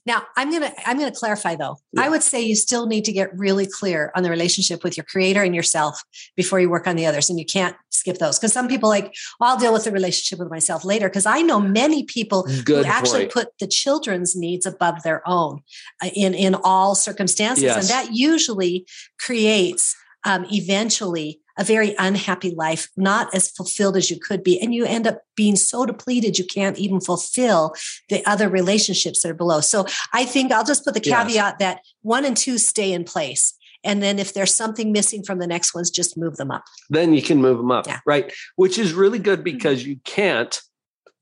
Now, 0.06 0.22
I'm 0.36 0.50
going 0.50 0.62
to 0.62 0.88
I'm 0.88 0.98
going 0.98 1.10
to 1.10 1.18
clarify 1.18 1.56
though. 1.56 1.78
Yeah. 1.92 2.02
I 2.02 2.08
would 2.08 2.22
say 2.22 2.42
you 2.42 2.56
still 2.56 2.86
need 2.86 3.04
to 3.06 3.12
get 3.12 3.36
really 3.36 3.66
clear 3.66 4.12
on 4.14 4.22
the 4.22 4.30
relationship 4.30 4.84
with 4.84 4.96
your 4.96 5.04
creator 5.04 5.42
and 5.42 5.54
yourself 5.54 6.02
before 6.36 6.60
you 6.60 6.68
work 6.68 6.86
on 6.86 6.96
the 6.96 7.06
others 7.06 7.30
and 7.30 7.38
you 7.38 7.46
can't 7.46 7.76
skip 7.90 8.18
those 8.18 8.38
because 8.38 8.52
some 8.52 8.68
people 8.68 8.88
like 8.88 9.14
well, 9.40 9.50
I'll 9.50 9.58
deal 9.58 9.72
with 9.72 9.84
the 9.84 9.92
relationship 9.92 10.38
with 10.38 10.50
myself 10.50 10.84
later 10.84 11.08
because 11.08 11.26
I 11.26 11.40
know 11.40 11.60
many 11.60 12.04
people 12.04 12.42
Good 12.64 12.84
who 12.84 12.92
actually 12.92 13.26
put 13.26 13.48
the 13.60 13.66
children's 13.66 14.36
needs 14.36 14.66
above 14.66 15.02
their 15.02 15.26
own 15.26 15.60
uh, 16.02 16.10
in 16.14 16.34
in 16.34 16.54
all 16.64 16.94
circumstances 16.94 17.64
yes. 17.64 17.76
and 17.76 17.88
that 17.88 18.14
usually 18.14 18.86
creates 19.18 19.96
um, 20.24 20.46
eventually 20.52 21.40
a 21.58 21.64
very 21.64 21.94
unhappy 21.98 22.54
life, 22.54 22.88
not 22.96 23.34
as 23.34 23.50
fulfilled 23.50 23.96
as 23.96 24.10
you 24.10 24.18
could 24.18 24.42
be. 24.42 24.60
And 24.60 24.74
you 24.74 24.84
end 24.84 25.06
up 25.06 25.22
being 25.36 25.56
so 25.56 25.86
depleted, 25.86 26.38
you 26.38 26.44
can't 26.44 26.78
even 26.78 27.00
fulfill 27.00 27.74
the 28.08 28.24
other 28.26 28.48
relationships 28.48 29.22
that 29.22 29.30
are 29.30 29.34
below. 29.34 29.60
So 29.60 29.86
I 30.12 30.24
think 30.24 30.52
I'll 30.52 30.64
just 30.64 30.84
put 30.84 30.94
the 30.94 31.00
caveat 31.00 31.28
yes. 31.28 31.54
that 31.58 31.80
one 32.02 32.24
and 32.24 32.36
two 32.36 32.58
stay 32.58 32.92
in 32.92 33.04
place. 33.04 33.54
And 33.84 34.02
then 34.02 34.18
if 34.18 34.32
there's 34.32 34.54
something 34.54 34.92
missing 34.92 35.22
from 35.22 35.38
the 35.38 35.46
next 35.46 35.74
ones, 35.74 35.90
just 35.90 36.16
move 36.16 36.36
them 36.36 36.50
up. 36.50 36.64
Then 36.88 37.12
you 37.12 37.22
can 37.22 37.40
move 37.40 37.58
them 37.58 37.70
up. 37.70 37.86
Yeah. 37.86 38.00
Right. 38.06 38.32
Which 38.56 38.78
is 38.78 38.94
really 38.94 39.18
good 39.18 39.40
mm-hmm. 39.40 39.56
because 39.56 39.80
mm-hmm. 39.80 39.90
you 39.90 39.96
can't 40.04 40.60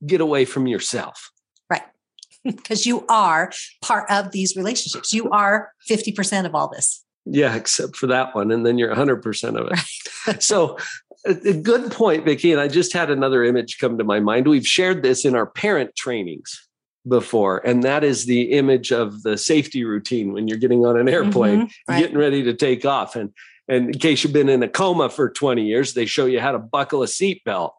get 0.06 0.20
away 0.20 0.44
from 0.44 0.66
yourself. 0.66 1.30
Right. 1.68 1.82
because 2.44 2.86
you 2.86 3.04
are 3.08 3.52
part 3.82 4.10
of 4.10 4.30
these 4.30 4.56
relationships. 4.56 5.12
You 5.12 5.28
are 5.30 5.72
50% 5.90 6.46
of 6.46 6.54
all 6.54 6.68
this. 6.68 7.04
Yeah, 7.24 7.54
except 7.54 7.96
for 7.96 8.08
that 8.08 8.34
one. 8.34 8.50
And 8.50 8.66
then 8.66 8.78
you're 8.78 8.94
100% 8.94 9.56
of 9.56 9.68
it. 9.68 9.78
Right. 10.26 10.42
so, 10.42 10.76
a, 11.24 11.52
good 11.52 11.92
point, 11.92 12.24
Vicki. 12.24 12.52
And 12.52 12.60
I 12.60 12.68
just 12.68 12.92
had 12.92 13.10
another 13.10 13.44
image 13.44 13.78
come 13.78 13.98
to 13.98 14.04
my 14.04 14.20
mind. 14.20 14.48
We've 14.48 14.66
shared 14.66 15.02
this 15.02 15.24
in 15.24 15.34
our 15.34 15.46
parent 15.46 15.94
trainings 15.96 16.68
before, 17.08 17.58
and 17.66 17.82
that 17.82 18.04
is 18.04 18.26
the 18.26 18.52
image 18.52 18.92
of 18.92 19.22
the 19.22 19.36
safety 19.36 19.84
routine 19.84 20.32
when 20.32 20.48
you're 20.48 20.58
getting 20.58 20.84
on 20.84 20.98
an 20.98 21.08
airplane, 21.08 21.62
mm-hmm, 21.62 21.92
right. 21.92 22.00
getting 22.00 22.18
ready 22.18 22.42
to 22.44 22.54
take 22.54 22.84
off. 22.84 23.16
And, 23.16 23.30
and 23.68 23.94
in 23.94 23.98
case 24.00 24.24
you've 24.24 24.32
been 24.32 24.48
in 24.48 24.62
a 24.62 24.68
coma 24.68 25.08
for 25.08 25.30
20 25.30 25.64
years, 25.64 25.94
they 25.94 26.06
show 26.06 26.26
you 26.26 26.40
how 26.40 26.52
to 26.52 26.58
buckle 26.58 27.02
a 27.02 27.06
seatbelt. 27.06 27.72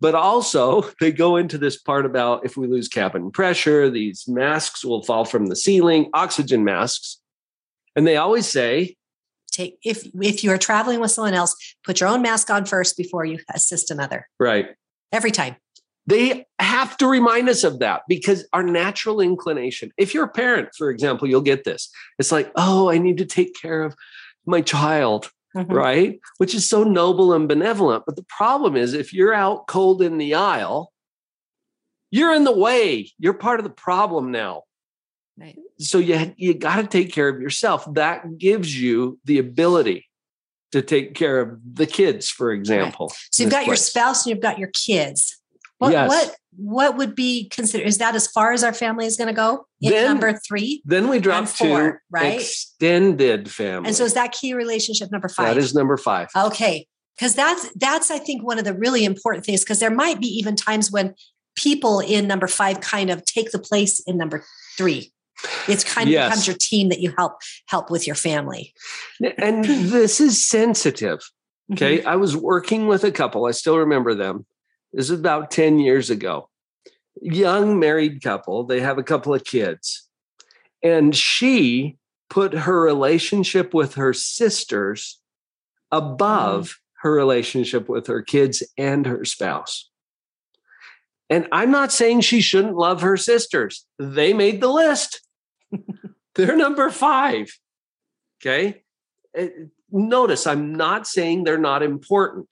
but 0.00 0.14
also, 0.14 0.82
they 1.00 1.12
go 1.12 1.36
into 1.36 1.56
this 1.56 1.78
part 1.78 2.04
about 2.04 2.44
if 2.44 2.56
we 2.56 2.66
lose 2.66 2.88
cabin 2.88 3.30
pressure, 3.30 3.88
these 3.90 4.26
masks 4.26 4.84
will 4.84 5.02
fall 5.02 5.24
from 5.24 5.46
the 5.46 5.56
ceiling, 5.56 6.10
oxygen 6.14 6.64
masks 6.64 7.21
and 7.96 8.06
they 8.06 8.16
always 8.16 8.48
say, 8.48 8.96
take 9.50 9.78
if 9.84 10.06
if 10.20 10.42
you 10.42 10.50
are 10.50 10.58
traveling 10.58 11.00
with 11.00 11.10
someone 11.10 11.34
else, 11.34 11.54
put 11.84 12.00
your 12.00 12.08
own 12.08 12.22
mask 12.22 12.50
on 12.50 12.64
first 12.64 12.96
before 12.96 13.24
you 13.24 13.38
assist 13.54 13.90
another. 13.90 14.28
Right. 14.40 14.70
Every 15.12 15.30
time. 15.30 15.56
They 16.06 16.46
have 16.58 16.96
to 16.96 17.06
remind 17.06 17.48
us 17.48 17.62
of 17.62 17.78
that 17.78 18.02
because 18.08 18.44
our 18.52 18.64
natural 18.64 19.20
inclination, 19.20 19.92
if 19.96 20.14
you're 20.14 20.24
a 20.24 20.28
parent, 20.28 20.70
for 20.76 20.90
example, 20.90 21.28
you'll 21.28 21.42
get 21.42 21.62
this. 21.62 21.90
It's 22.18 22.32
like, 22.32 22.50
oh, 22.56 22.90
I 22.90 22.98
need 22.98 23.18
to 23.18 23.24
take 23.24 23.54
care 23.54 23.84
of 23.84 23.94
my 24.44 24.62
child, 24.62 25.30
mm-hmm. 25.56 25.72
right? 25.72 26.18
Which 26.38 26.56
is 26.56 26.68
so 26.68 26.82
noble 26.82 27.32
and 27.32 27.46
benevolent. 27.46 28.02
But 28.04 28.16
the 28.16 28.24
problem 28.24 28.76
is, 28.76 28.94
if 28.94 29.12
you're 29.12 29.32
out 29.32 29.68
cold 29.68 30.02
in 30.02 30.18
the 30.18 30.34
aisle, 30.34 30.92
you're 32.10 32.34
in 32.34 32.42
the 32.42 32.56
way. 32.56 33.12
You're 33.18 33.34
part 33.34 33.60
of 33.60 33.64
the 33.64 33.70
problem 33.70 34.32
now. 34.32 34.62
Right. 35.38 35.56
So 35.82 35.98
you 35.98 36.34
you 36.36 36.54
got 36.54 36.76
to 36.76 36.86
take 36.86 37.12
care 37.12 37.28
of 37.28 37.40
yourself. 37.40 37.86
That 37.94 38.38
gives 38.38 38.80
you 38.80 39.18
the 39.24 39.38
ability 39.38 40.08
to 40.72 40.82
take 40.82 41.14
care 41.14 41.40
of 41.40 41.58
the 41.74 41.86
kids, 41.86 42.28
for 42.28 42.50
example. 42.50 43.08
Right. 43.08 43.18
So 43.30 43.42
you've 43.42 43.52
got 43.52 43.64
place. 43.64 43.66
your 43.66 43.76
spouse 43.76 44.26
and 44.26 44.30
you've 44.30 44.42
got 44.42 44.58
your 44.58 44.70
kids. 44.72 45.38
What 45.78 45.92
yes. 45.92 46.08
what 46.08 46.36
what 46.56 46.96
would 46.96 47.14
be 47.14 47.48
considered? 47.48 47.86
Is 47.86 47.98
that 47.98 48.14
as 48.14 48.26
far 48.26 48.52
as 48.52 48.62
our 48.62 48.72
family 48.72 49.06
is 49.06 49.16
going 49.16 49.28
to 49.28 49.34
go? 49.34 49.66
In 49.80 49.90
then, 49.90 50.06
number 50.06 50.38
three. 50.46 50.82
Then 50.84 51.08
we 51.08 51.18
drop 51.18 51.48
four, 51.48 51.92
to 51.92 51.98
right? 52.10 52.40
extended 52.40 53.50
family. 53.50 53.88
And 53.88 53.96
so 53.96 54.04
is 54.04 54.14
that 54.14 54.32
key 54.32 54.54
relationship 54.54 55.10
number 55.10 55.28
five? 55.28 55.54
That 55.54 55.58
is 55.58 55.74
number 55.74 55.96
five. 55.96 56.28
Okay, 56.36 56.86
because 57.16 57.34
that's 57.34 57.68
that's 57.74 58.10
I 58.10 58.18
think 58.18 58.44
one 58.44 58.58
of 58.58 58.64
the 58.64 58.74
really 58.74 59.04
important 59.04 59.44
things 59.44 59.62
because 59.62 59.80
there 59.80 59.90
might 59.90 60.20
be 60.20 60.28
even 60.28 60.56
times 60.56 60.92
when 60.92 61.14
people 61.56 62.00
in 62.00 62.26
number 62.26 62.46
five 62.46 62.80
kind 62.80 63.10
of 63.10 63.24
take 63.24 63.50
the 63.50 63.58
place 63.58 64.00
in 64.00 64.16
number 64.16 64.44
three 64.78 65.12
it's 65.68 65.84
kind 65.84 66.08
of 66.08 66.12
yes. 66.12 66.28
becomes 66.28 66.46
your 66.46 66.56
team 66.58 66.88
that 66.88 67.00
you 67.00 67.12
help 67.16 67.40
help 67.66 67.90
with 67.90 68.06
your 68.06 68.16
family 68.16 68.72
and 69.38 69.64
this 69.64 70.20
is 70.20 70.44
sensitive 70.44 71.20
okay 71.72 71.98
mm-hmm. 71.98 72.08
i 72.08 72.16
was 72.16 72.36
working 72.36 72.86
with 72.86 73.04
a 73.04 73.12
couple 73.12 73.46
i 73.46 73.50
still 73.50 73.78
remember 73.78 74.14
them 74.14 74.46
this 74.92 75.10
is 75.10 75.18
about 75.18 75.50
10 75.50 75.78
years 75.78 76.10
ago 76.10 76.48
young 77.20 77.78
married 77.78 78.22
couple 78.22 78.64
they 78.64 78.80
have 78.80 78.98
a 78.98 79.02
couple 79.02 79.34
of 79.34 79.44
kids 79.44 80.08
and 80.82 81.14
she 81.14 81.96
put 82.30 82.54
her 82.54 82.80
relationship 82.80 83.74
with 83.74 83.94
her 83.94 84.12
sisters 84.12 85.20
above 85.90 86.68
mm. 86.68 86.74
her 87.02 87.12
relationship 87.12 87.88
with 87.88 88.06
her 88.06 88.22
kids 88.22 88.62
and 88.78 89.06
her 89.06 89.24
spouse 89.24 89.90
and 91.32 91.48
I'm 91.50 91.70
not 91.70 91.90
saying 91.90 92.20
she 92.20 92.42
shouldn't 92.42 92.76
love 92.76 93.00
her 93.00 93.16
sisters. 93.16 93.86
They 93.98 94.34
made 94.34 94.60
the 94.60 94.68
list. 94.68 95.22
They're 96.34 96.56
number 96.56 96.90
five. 96.90 97.48
Okay. 98.40 98.82
Eh, 99.34 99.48
notice 99.90 100.46
I'm 100.46 100.74
not 100.74 101.06
saying 101.06 101.44
they're 101.44 101.58
not 101.58 101.82
important. 101.82 102.48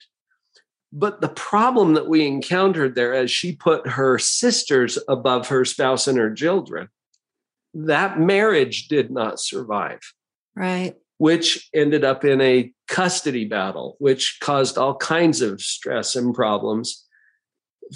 But 0.93 1.21
the 1.21 1.29
problem 1.29 1.93
that 1.93 2.07
we 2.07 2.27
encountered 2.27 2.95
there 2.95 3.13
as 3.13 3.31
she 3.31 3.55
put 3.55 3.87
her 3.87 4.19
sisters 4.19 4.99
above 5.07 5.47
her 5.47 5.63
spouse 5.63 6.07
and 6.07 6.17
her 6.17 6.33
children, 6.33 6.89
that 7.73 8.19
marriage 8.19 8.89
did 8.89 9.09
not 9.09 9.39
survive. 9.39 9.99
Right. 10.53 10.95
Which 11.17 11.69
ended 11.73 12.03
up 12.03 12.25
in 12.25 12.41
a 12.41 12.73
custody 12.89 13.45
battle, 13.45 13.95
which 13.99 14.39
caused 14.41 14.77
all 14.77 14.95
kinds 14.95 15.41
of 15.41 15.61
stress 15.61 16.15
and 16.15 16.33
problems 16.33 17.05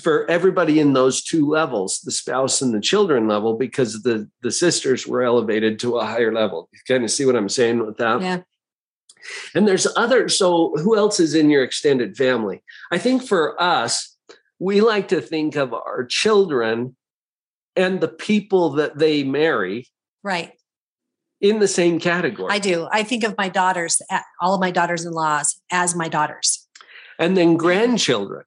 for 0.02 0.30
everybody 0.30 0.80
in 0.80 0.94
those 0.94 1.24
two 1.24 1.48
levels, 1.48 2.02
the 2.02 2.12
spouse 2.12 2.62
and 2.62 2.74
the 2.74 2.82
children 2.82 3.28
level, 3.28 3.56
because 3.58 4.02
the, 4.04 4.30
the 4.42 4.52
sisters 4.52 5.08
were 5.08 5.24
elevated 5.24 5.80
to 5.80 5.98
a 5.98 6.06
higher 6.06 6.34
level. 6.34 6.70
You 6.74 6.80
kind 6.88 7.04
of 7.04 7.12
see 7.12 7.26
what 7.26 7.36
I'm 7.36 7.50
saying 7.50 7.86
with 7.86 7.98
that? 7.98 8.22
Yeah. 8.22 8.42
And 9.56 9.68
there's 9.68 9.88
other, 9.96 10.30
so 10.30 10.74
who 10.78 10.98
else 10.98 11.20
is 11.20 11.34
in 11.34 11.50
your 11.50 11.64
extended 11.64 12.16
family? 12.18 12.62
I 12.92 12.98
think 12.98 13.24
for 13.24 13.60
us, 13.62 14.16
we 14.60 14.82
like 14.82 15.08
to 15.10 15.22
think 15.22 15.56
of 15.56 15.74
our 15.74 16.06
children 16.06 16.96
and 17.76 18.00
the 18.02 18.08
people 18.08 18.72
that 18.72 18.98
they 18.98 19.24
marry 19.24 19.88
Right. 20.24 20.54
in 21.42 21.60
the 21.60 21.68
same 21.68 22.00
category. 22.00 22.52
I 22.52 22.60
do. 22.60 22.88
I 22.92 23.04
think 23.04 23.24
of 23.24 23.36
my 23.38 23.50
daughters, 23.50 24.02
all 24.42 24.56
of 24.56 24.62
my 24.62 24.72
daughters 24.72 25.06
in 25.06 25.12
laws, 25.12 25.62
as 25.72 25.96
my 25.96 26.08
daughters. 26.08 26.68
And 27.18 27.36
then 27.36 27.58
grandchildren 27.58 28.44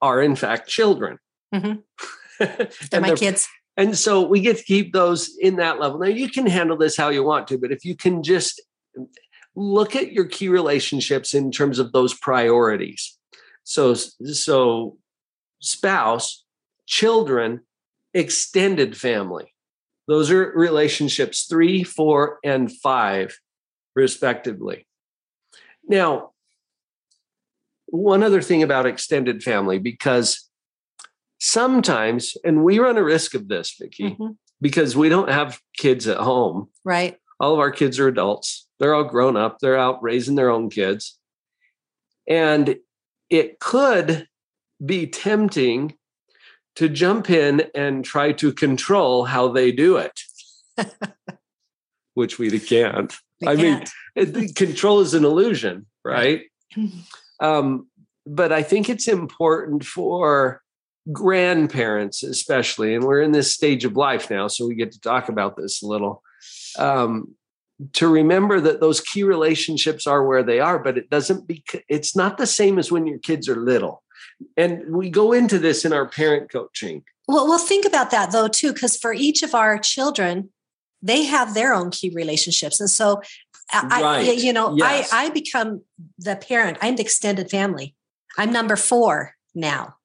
are 0.00 0.20
in 0.22 0.36
fact 0.36 0.68
children. 0.68 1.18
Mhm. 1.54 1.82
They're 2.90 3.00
my 3.00 3.08
they're- 3.08 3.16
kids. 3.16 3.46
and 3.76 3.96
so 3.96 4.22
we 4.26 4.40
get 4.40 4.56
to 4.58 4.64
keep 4.64 4.92
those 4.92 5.30
in 5.38 5.56
that 5.56 5.78
level. 5.78 6.00
Now 6.00 6.06
you 6.08 6.28
can 6.28 6.46
handle 6.46 6.76
this 6.76 6.96
how 6.96 7.10
you 7.10 7.22
want 7.22 7.46
to, 7.48 7.58
but 7.58 7.70
if 7.70 7.84
you 7.84 7.96
can 7.96 8.22
just 8.24 8.60
look 9.54 9.94
at 9.94 10.10
your 10.12 10.24
key 10.24 10.48
relationships 10.48 11.32
in 11.32 11.52
terms 11.52 11.78
of 11.78 11.92
those 11.92 12.12
priorities. 12.12 13.16
So 13.62 13.94
so 13.94 14.98
spouse, 15.60 16.44
children, 16.86 17.60
extended 18.12 18.96
family. 18.96 19.54
Those 20.08 20.30
are 20.32 20.52
relationships 20.56 21.46
3, 21.48 21.82
4 21.84 22.38
and 22.44 22.70
5 22.70 23.38
respectively. 23.94 24.86
Now, 25.86 26.32
one 27.86 28.22
other 28.22 28.42
thing 28.42 28.62
about 28.62 28.86
extended 28.86 29.42
family 29.42 29.78
because 29.78 30.48
sometimes 31.38 32.36
and 32.44 32.64
we 32.64 32.78
run 32.78 32.96
a 32.96 33.02
risk 33.04 33.34
of 33.34 33.48
this 33.48 33.74
Vicki 33.78 34.16
Mhm. 34.18 34.36
because 34.60 34.96
we 34.96 35.08
don't 35.08 35.30
have 35.30 35.60
kids 35.76 36.06
at 36.06 36.16
home 36.18 36.68
Right. 36.84 37.18
all 37.40 37.52
of 37.52 37.58
our 37.58 37.70
kids 37.70 37.98
are 37.98 38.08
adults 38.08 38.66
they're 38.78 38.94
all 38.94 39.04
grown 39.04 39.36
up 39.36 39.58
they're 39.58 39.76
out 39.78 40.02
raising 40.02 40.36
their 40.36 40.50
own 40.50 40.70
kids 40.70 41.18
and 42.28 42.76
it 43.30 43.58
could 43.60 44.28
be 44.84 45.06
tempting 45.06 45.94
to 46.76 46.88
jump 46.88 47.28
in 47.30 47.68
and 47.74 48.04
try 48.04 48.32
to 48.32 48.52
control 48.52 49.24
how 49.24 49.48
they 49.48 49.70
do 49.72 49.96
it 49.96 50.20
which 52.14 52.38
we 52.38 52.58
can't 52.60 53.12
We 53.40 53.48
I 53.48 53.54
mean, 53.56 53.76
can't. 53.78 53.90
it- 54.16 54.54
control 54.56 55.00
is 55.00 55.14
an 55.14 55.24
illusion, 55.24 55.86
right? 56.04 56.42
Um, 57.44 57.88
but 58.26 58.52
I 58.52 58.62
think 58.62 58.88
it's 58.88 59.08
important 59.08 59.84
for 59.84 60.62
grandparents, 61.12 62.22
especially, 62.22 62.94
and 62.94 63.04
we're 63.04 63.20
in 63.20 63.32
this 63.32 63.52
stage 63.52 63.84
of 63.84 63.96
life 63.96 64.30
now, 64.30 64.48
so 64.48 64.66
we 64.66 64.74
get 64.74 64.92
to 64.92 65.00
talk 65.00 65.28
about 65.28 65.56
this 65.56 65.82
a 65.82 65.86
little. 65.86 66.22
Um, 66.78 67.34
to 67.92 68.06
remember 68.08 68.60
that 68.60 68.80
those 68.80 69.00
key 69.00 69.24
relationships 69.24 70.06
are 70.06 70.24
where 70.24 70.42
they 70.42 70.60
are, 70.60 70.78
but 70.78 70.96
it 70.96 71.10
doesn't 71.10 71.46
be. 71.46 71.62
It's 71.88 72.16
not 72.16 72.38
the 72.38 72.46
same 72.46 72.78
as 72.78 72.90
when 72.90 73.06
your 73.06 73.18
kids 73.18 73.48
are 73.48 73.56
little, 73.56 74.02
and 74.56 74.94
we 74.94 75.10
go 75.10 75.32
into 75.32 75.58
this 75.58 75.84
in 75.84 75.92
our 75.92 76.06
parent 76.06 76.50
coaching. 76.50 77.04
Well, 77.28 77.46
well, 77.48 77.58
think 77.58 77.84
about 77.84 78.10
that 78.12 78.32
though 78.32 78.48
too, 78.48 78.72
because 78.72 78.96
for 78.96 79.12
each 79.12 79.42
of 79.42 79.54
our 79.54 79.76
children, 79.78 80.50
they 81.02 81.24
have 81.24 81.52
their 81.52 81.74
own 81.74 81.90
key 81.90 82.10
relationships, 82.10 82.80
and 82.80 82.88
so 82.88 83.20
I, 83.72 84.02
Right. 84.02 84.28
I 84.28 84.32
you 84.32 84.52
know, 84.52 84.76
Yes. 84.76 85.10
I 85.12 85.26
I 85.26 85.30
become 85.30 85.82
the 86.18 86.36
parent. 86.36 86.78
I'm 86.82 86.96
the 86.96 87.02
extended 87.02 87.50
family. 87.50 87.94
I'm 88.38 88.52
number 88.52 88.76
four 88.76 89.34
now, 89.54 89.96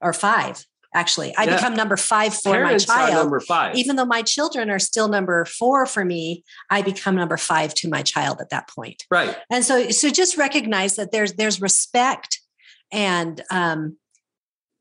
or 0.00 0.12
five 0.12 0.64
actually. 0.94 1.36
I 1.36 1.44
Yeah. 1.44 1.56
become 1.56 1.74
number 1.74 1.96
five 1.98 2.32
for 2.34 2.52
Parents 2.52 2.88
my 2.88 2.94
child. 2.94 3.14
number 3.14 3.40
five. 3.40 3.74
Even 3.76 3.96
though 3.96 4.06
my 4.06 4.22
children 4.22 4.70
are 4.70 4.78
still 4.78 5.08
number 5.08 5.44
four 5.44 5.84
for 5.84 6.04
me, 6.04 6.42
I 6.70 6.80
become 6.82 7.14
number 7.16 7.36
five 7.36 7.74
to 7.74 7.88
my 7.90 8.00
child 8.02 8.40
at 8.40 8.48
that 8.50 8.68
point. 8.68 9.04
right. 9.10 9.36
And 9.50 9.62
so, 9.64 9.90
so 9.90 10.08
just 10.10 10.36
recognize 10.38 10.96
that 10.96 11.12
there's 11.12 11.34
there's 11.34 11.60
respect 11.60 12.40
and 12.92 13.42
um, 13.50 13.98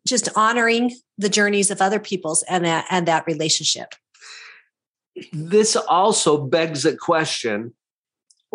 just 0.08 0.30
honoring 0.38 0.96
the 1.18 1.28
journeys 1.30 1.70
of 1.72 1.82
other 1.82 2.00
people's 2.00 2.44
and 2.44 2.64
that 2.66 2.86
and 2.90 3.08
that 3.08 3.26
relationship. 3.28 3.94
this 5.34 5.76
also 5.76 6.38
begs 6.46 6.86
a 6.86 6.96
question 6.96 7.74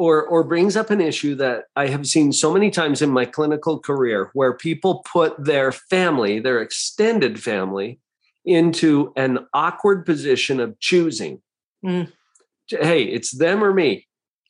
or 0.00 0.26
or 0.26 0.42
brings 0.42 0.78
up 0.78 0.88
an 0.88 0.98
issue 0.98 1.34
that 1.34 1.64
I 1.76 1.88
have 1.88 2.06
seen 2.06 2.32
so 2.32 2.50
many 2.54 2.70
times 2.70 3.02
in 3.02 3.10
my 3.10 3.26
clinical 3.26 3.78
career 3.78 4.30
where 4.32 4.56
people 4.56 5.04
put 5.12 5.44
their 5.44 5.72
family, 5.72 6.40
their 6.40 6.62
extended 6.62 7.38
family 7.42 8.00
into 8.46 9.12
an 9.14 9.40
awkward 9.52 10.06
position 10.06 10.58
of 10.58 10.80
choosing. 10.80 11.42
Mm. 11.84 12.10
Hey, 12.68 13.02
it's 13.02 13.36
them 13.36 13.62
or 13.62 13.74
me, 13.74 14.06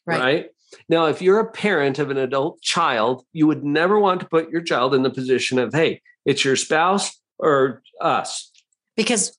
Right. 0.06 0.20
right? 0.20 0.46
Now, 0.88 1.06
if 1.06 1.20
you're 1.20 1.40
a 1.40 1.50
parent 1.50 1.98
of 1.98 2.10
an 2.12 2.16
adult 2.16 2.62
child, 2.62 3.24
you 3.32 3.48
would 3.48 3.64
never 3.64 3.98
want 3.98 4.20
to 4.20 4.28
put 4.28 4.50
your 4.50 4.62
child 4.62 4.94
in 4.94 5.02
the 5.02 5.10
position 5.10 5.58
of, 5.58 5.74
hey, 5.74 6.00
it's 6.24 6.44
your 6.44 6.54
spouse 6.54 7.20
or 7.40 7.82
us. 8.00 8.52
Because 8.96 9.36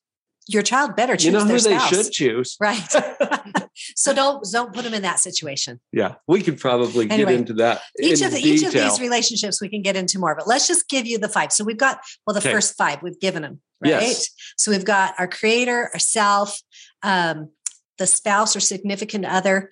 your 0.54 0.64
child 0.64 0.96
better 0.96 1.16
choose 1.16 1.26
You 1.26 1.32
know 1.32 1.40
who 1.42 1.48
their 1.48 1.60
they 1.60 1.78
spouse. 1.78 1.90
should 1.90 2.12
choose. 2.12 2.58
Right. 2.60 2.96
so 3.96 4.14
don't 4.14 4.46
don't 4.52 4.74
put 4.74 4.84
them 4.84 4.94
in 4.94 5.02
that 5.04 5.20
situation. 5.20 5.80
Yeah, 5.92 6.16
we 6.28 6.42
could 6.42 6.60
probably 6.60 7.06
get 7.08 7.30
into 7.32 7.54
that. 7.54 7.82
Each 8.00 8.22
in 8.22 8.28
of 8.28 8.34
the, 8.34 8.40
each 8.40 8.64
of 8.64 8.74
these 8.74 9.00
relationships 9.00 9.62
we 9.62 9.70
can 9.70 9.82
get 9.82 9.96
into 9.96 10.20
more, 10.20 10.36
but 10.36 10.48
let's 10.48 10.68
just 10.68 10.90
give 10.90 11.06
you 11.06 11.18
the 11.18 11.30
five. 11.30 11.52
So 11.52 11.64
we've 11.64 11.78
got 11.78 12.00
well 12.26 12.34
the 12.34 12.40
Okay. 12.40 12.52
first 12.52 12.76
five 12.78 13.02
we've 13.04 13.20
given 13.20 13.42
them, 13.44 13.62
right? 13.82 13.90
Yes. 13.90 14.30
So 14.58 14.72
we've 14.72 14.86
got 14.86 15.14
our 15.20 15.28
creator, 15.28 15.90
ourself, 15.94 16.60
um, 17.04 17.50
the 17.98 18.08
spouse 18.08 18.56
or 18.56 18.60
significant 18.60 19.26
other, 19.26 19.70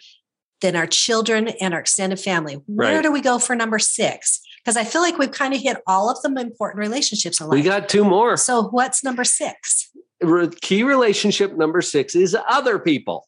then 0.62 0.76
our 0.76 0.88
children 0.88 1.48
and 1.62 1.74
our 1.74 1.80
extended 1.80 2.20
family. 2.20 2.56
Where 2.68 2.96
Right. 2.96 3.04
do 3.04 3.12
we 3.12 3.22
go 3.22 3.39
for 3.39 3.56
number 3.56 3.80
six? 3.80 4.42
Because 4.63 4.76
I 4.76 4.84
feel 4.84 5.02
like 5.02 5.18
we've 5.18 5.32
kind 5.32 5.54
of 5.54 5.62
hit 5.62 5.78
all 5.88 6.10
of 6.12 6.22
them 6.22 6.38
important 6.38 6.80
relationships 6.82 7.39
in 7.39 7.48
life. 7.48 7.54
We 7.54 7.62
got 7.62 7.88
two 7.89 8.04
more. 8.04 8.36
so 8.38 8.63
what's 8.63 9.04
number 9.04 9.24
six? 9.24 9.88
Re- 10.21 10.49
Key 10.62 10.84
relationship 10.84 11.55
number 11.55 11.82
six 11.82 12.15
is 12.15 12.36
other 12.47 12.79
people. 12.79 13.27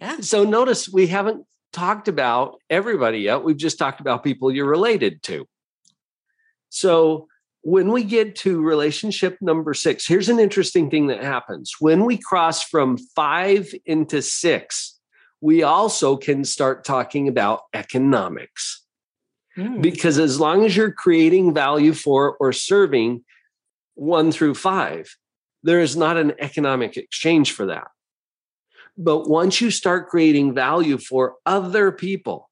Yeah. 0.00 0.20
So 0.20 0.44
notice 0.44 0.88
we 0.88 1.06
haven't 1.06 1.44
talked 1.72 2.08
about 2.08 2.60
everybody 2.70 3.20
yet. 3.20 3.42
We've 3.42 3.56
just 3.56 3.78
talked 3.78 4.00
about 4.00 4.24
people 4.24 4.52
you're 4.52 4.66
related 4.66 5.22
to. 5.24 5.46
So 6.68 7.28
when 7.62 7.90
we 7.90 8.04
get 8.04 8.36
to 8.36 8.62
relationship 8.62 9.38
number 9.40 9.74
six, 9.74 10.06
here's 10.06 10.28
an 10.28 10.38
interesting 10.38 10.90
thing 10.90 11.08
that 11.08 11.22
happens. 11.22 11.74
When 11.80 12.04
we 12.04 12.18
cross 12.18 12.62
from 12.62 12.98
five 13.16 13.74
into 13.84 14.22
six, 14.22 14.98
we 15.40 15.62
also 15.62 16.16
can 16.16 16.44
start 16.44 16.84
talking 16.84 17.28
about 17.28 17.62
economics. 17.74 18.86
Hmm. 19.56 19.80
because 19.80 20.18
as 20.18 20.38
long 20.38 20.66
as 20.66 20.76
you're 20.76 20.92
creating 20.92 21.54
value 21.54 21.94
for 21.94 22.36
or 22.36 22.52
serving 22.52 23.24
one 23.94 24.30
through 24.30 24.54
five, 24.54 25.16
there 25.62 25.80
is 25.80 25.96
not 25.96 26.16
an 26.16 26.34
economic 26.38 26.96
exchange 26.96 27.52
for 27.52 27.66
that. 27.66 27.88
But 28.96 29.28
once 29.28 29.60
you 29.60 29.70
start 29.70 30.08
creating 30.08 30.54
value 30.54 30.98
for 30.98 31.36
other 31.44 31.92
people 31.92 32.48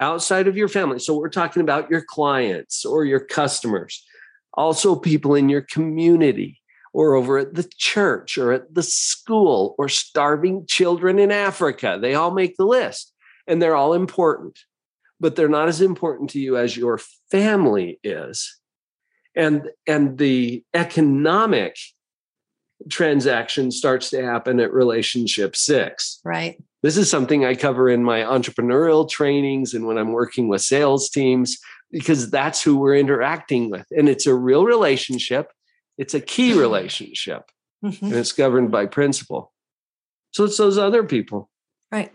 outside 0.00 0.48
of 0.48 0.56
your 0.56 0.68
family, 0.68 0.98
so 0.98 1.16
we're 1.16 1.28
talking 1.28 1.62
about 1.62 1.90
your 1.90 2.02
clients 2.02 2.84
or 2.84 3.04
your 3.04 3.20
customers, 3.20 4.04
also 4.54 4.96
people 4.96 5.34
in 5.34 5.48
your 5.48 5.62
community 5.62 6.60
or 6.94 7.14
over 7.14 7.38
at 7.38 7.54
the 7.54 7.70
church 7.76 8.38
or 8.38 8.52
at 8.52 8.74
the 8.74 8.82
school 8.82 9.74
or 9.78 9.88
starving 9.88 10.64
children 10.66 11.18
in 11.18 11.30
Africa, 11.30 11.98
they 12.00 12.14
all 12.14 12.30
make 12.30 12.56
the 12.56 12.64
list 12.64 13.12
and 13.46 13.60
they're 13.60 13.76
all 13.76 13.92
important 13.92 14.58
but 15.20 15.36
they're 15.36 15.48
not 15.48 15.68
as 15.68 15.80
important 15.80 16.30
to 16.30 16.38
you 16.38 16.56
as 16.56 16.76
your 16.76 17.00
family 17.30 17.98
is 18.02 18.58
and 19.34 19.68
and 19.86 20.18
the 20.18 20.62
economic 20.74 21.76
transaction 22.90 23.70
starts 23.70 24.10
to 24.10 24.22
happen 24.24 24.60
at 24.60 24.72
relationship 24.72 25.56
6 25.56 26.20
Right. 26.24 26.62
this 26.82 26.96
is 26.96 27.10
something 27.10 27.44
i 27.44 27.54
cover 27.54 27.88
in 27.88 28.04
my 28.04 28.20
entrepreneurial 28.20 29.08
trainings 29.08 29.74
and 29.74 29.86
when 29.86 29.96
i'm 29.98 30.12
working 30.12 30.48
with 30.48 30.62
sales 30.62 31.08
teams 31.08 31.58
because 31.90 32.30
that's 32.30 32.62
who 32.62 32.76
we're 32.78 32.96
interacting 32.96 33.70
with 33.70 33.86
and 33.90 34.08
it's 34.08 34.26
a 34.26 34.34
real 34.34 34.64
relationship 34.64 35.52
it's 35.98 36.14
a 36.14 36.20
key 36.20 36.52
relationship 36.58 37.50
Mhm. 37.84 38.02
and 38.02 38.12
it's 38.14 38.32
governed 38.32 38.70
by 38.70 38.86
principle 38.86 39.52
so 40.32 40.44
it's 40.44 40.56
those 40.58 40.78
other 40.78 41.02
people 41.04 41.50
Right. 41.92 42.12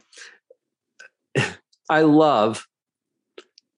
I 1.89 2.01
love. 2.01 2.67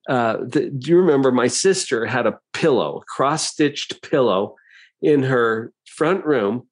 Uh, 0.10 0.38
the, 0.46 0.70
do 0.70 0.92
you 0.92 0.98
remember 0.98 1.32
my 1.32 1.48
sister 1.48 2.06
had 2.06 2.26
a 2.28 2.40
pillow, 2.54 3.04
cross 3.08 3.46
stitched 3.52 4.02
pillow 4.02 4.56
in 5.02 5.24
her 5.24 5.72
front 5.88 6.26
room 6.26 6.68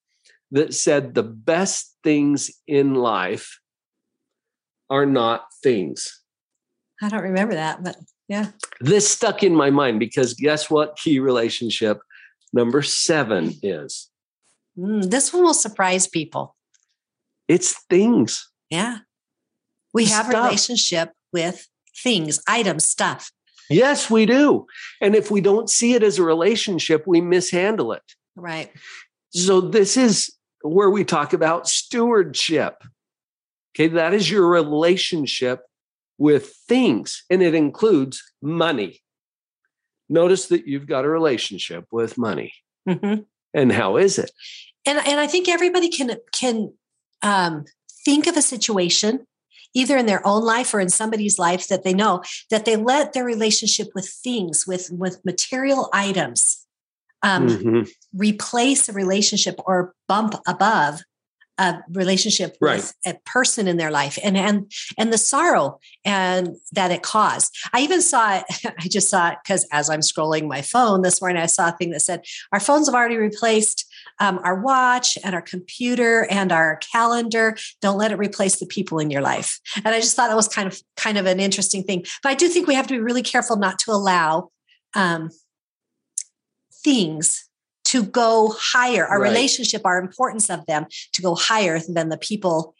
that 0.52 0.74
said, 0.74 1.14
The 1.14 1.24
best 1.24 1.96
things 2.04 2.52
in 2.68 2.96
life 2.96 3.60
are 4.90 5.06
not 5.06 5.46
things. 5.64 6.22
I 7.02 7.10
don't 7.10 7.24
remember 7.24 7.56
that, 7.56 7.84
but 7.84 7.96
yeah. 8.28 8.48
This 8.80 9.10
stuck 9.10 9.44
in 9.44 9.56
my 9.56 9.70
mind 9.70 10.00
because 10.00 10.34
guess 10.34 10.70
what 10.70 10.98
key 10.98 11.20
relationship 11.20 12.00
number 12.54 12.82
seven 12.82 13.54
is? 13.64 14.10
Mm, 14.78 15.10
this 15.10 15.34
one 15.34 15.44
will 15.44 15.54
surprise 15.54 16.08
people. 16.08 16.56
It's 17.48 17.74
things. 17.90 18.50
Yeah. 18.70 19.00
We 19.94 20.06
have 20.06 20.28
Stuff. 20.28 20.46
relationship 20.46 21.12
with 21.34 21.68
things, 22.04 22.42
items, 22.48 22.88
stuff. 22.88 23.32
Yes, 23.70 24.10
we 24.10 24.26
do. 24.26 24.66
And 25.02 25.16
if 25.16 25.32
we 25.32 25.42
don't 25.42 25.70
see 25.70 25.94
it 25.94 26.04
as 26.04 26.18
a 26.20 26.24
relationship, 26.24 27.04
we 27.06 27.22
mishandle 27.22 27.94
it. 27.94 28.04
Right. 28.36 28.72
So 29.32 29.62
this 29.62 29.98
is 29.98 30.32
where 30.63 30.89
we 30.89 31.04
talk 31.04 31.34
about 31.34 31.67
stewardship. 31.67 32.84
Okay, 33.76 33.88
that 33.88 34.13
is 34.13 34.30
your 34.30 34.47
relationship 34.47 35.62
with 36.17 36.54
things, 36.67 37.24
and 37.30 37.41
it 37.41 37.56
includes 37.56 38.21
money. 38.41 39.02
Notice 40.10 40.47
that 40.47 40.67
you've 40.67 40.88
got 40.88 41.06
a 41.06 41.10
relationship 41.10 41.86
with 41.91 42.17
money. 42.17 42.54
Mhm. 42.88 43.26
And 43.54 43.71
how 43.71 43.97
is 43.97 44.19
it? 44.19 44.32
And 44.86 45.00
and 45.08 45.19
I 45.19 45.28
think 45.28 45.47
everybody 45.47 45.89
can 45.89 46.17
can 46.32 46.74
um, 47.21 47.65
think 48.06 48.28
of 48.28 48.36
a 48.36 48.41
situation 48.41 49.26
either 49.74 49.95
in 49.95 50.06
their 50.06 50.26
own 50.28 50.43
life 50.43 50.74
or 50.74 50.80
in 50.80 50.89
somebody's 50.89 51.39
life 51.39 51.67
that 51.69 51.84
they 51.84 51.93
know 51.93 52.21
that 52.50 52.65
they 52.65 52.76
let 52.76 53.13
their 53.13 53.24
relationship 53.24 53.89
with 53.95 54.08
things 54.10 54.67
with 54.67 54.89
with 54.91 55.24
material 55.24 55.89
items 55.93 56.65
um, 57.24 57.47
Mhm. 57.47 57.89
Replace 58.13 58.89
a 58.89 58.93
relationship 58.93 59.56
or 59.65 59.93
bump 60.08 60.36
above 60.47 61.02
a 61.58 61.80
relationship 61.91 62.58
Right. 62.60 62.78
with 62.78 62.93
a 63.06 63.13
person 63.26 63.67
in 63.67 63.78
their 63.78 63.91
life 63.91 64.17
and 64.24 64.36
and 64.38 64.71
and 64.97 65.12
the 65.13 65.17
sorrow 65.17 65.80
and 66.04 66.56
that 66.71 66.91
it 66.91 67.04
caused. 67.04 67.56
I 67.74 67.82
even 67.82 68.02
saw 68.02 68.38
it 68.38 68.45
i 68.80 68.88
just 68.88 69.10
saw 69.10 69.30
it 69.30 69.38
because 69.43 69.67
as 69.71 69.89
i'm 69.89 70.00
scrolling 70.00 70.47
my 70.47 70.62
phone 70.62 71.02
this 71.02 71.21
morning 71.21 71.41
i 71.41 71.45
saw 71.45 71.69
a 71.69 71.71
thing 71.74 71.91
that 71.91 72.00
said 72.00 72.24
our 72.52 72.60
phones 72.60 72.88
have 72.88 72.95
already 72.95 73.17
replaced 73.17 73.86
um, 74.19 74.39
our 74.43 74.60
watch 74.60 75.17
and 75.24 75.34
our 75.36 75.41
computer 75.41 76.28
and 76.30 76.52
our 76.52 76.78
calendar. 76.91 77.56
Don't 77.82 77.97
let 77.97 78.12
it 78.12 78.17
replace 78.17 78.60
the 78.60 78.65
people 78.65 79.00
in 79.00 79.10
your 79.10 79.21
life. 79.21 79.60
And 79.76 79.89
i 79.89 80.00
just 80.00 80.15
thought 80.15 80.30
that 80.30 80.36
was 80.36 80.47
kind 80.47 80.67
of 80.67 80.82
kind 80.95 81.17
of 81.17 81.26
an 81.26 81.39
interesting 81.39 81.84
thing. 81.84 82.06
But 82.24 82.30
i 82.30 82.36
do 82.36 82.47
think 82.47 82.65
we 82.67 82.76
have 82.76 82.88
to 82.88 82.93
be 82.93 83.00
really 83.00 83.24
careful 83.24 83.58
not 83.58 83.78
to 83.80 83.91
allow 83.91 84.50
um, 84.95 85.30
things 86.84 87.47
to 87.92 88.04
go 88.04 88.54
higher. 88.60 89.06
Our 89.06 89.20
Right. 89.22 89.30
relationship 89.30 89.82
our 89.86 90.00
importance 90.00 90.50
of 90.50 90.66
them 90.66 90.86
to 91.14 91.22
go 91.22 91.36
higher 91.36 91.80
than 91.80 92.10
the 92.10 92.18
people 92.18 92.76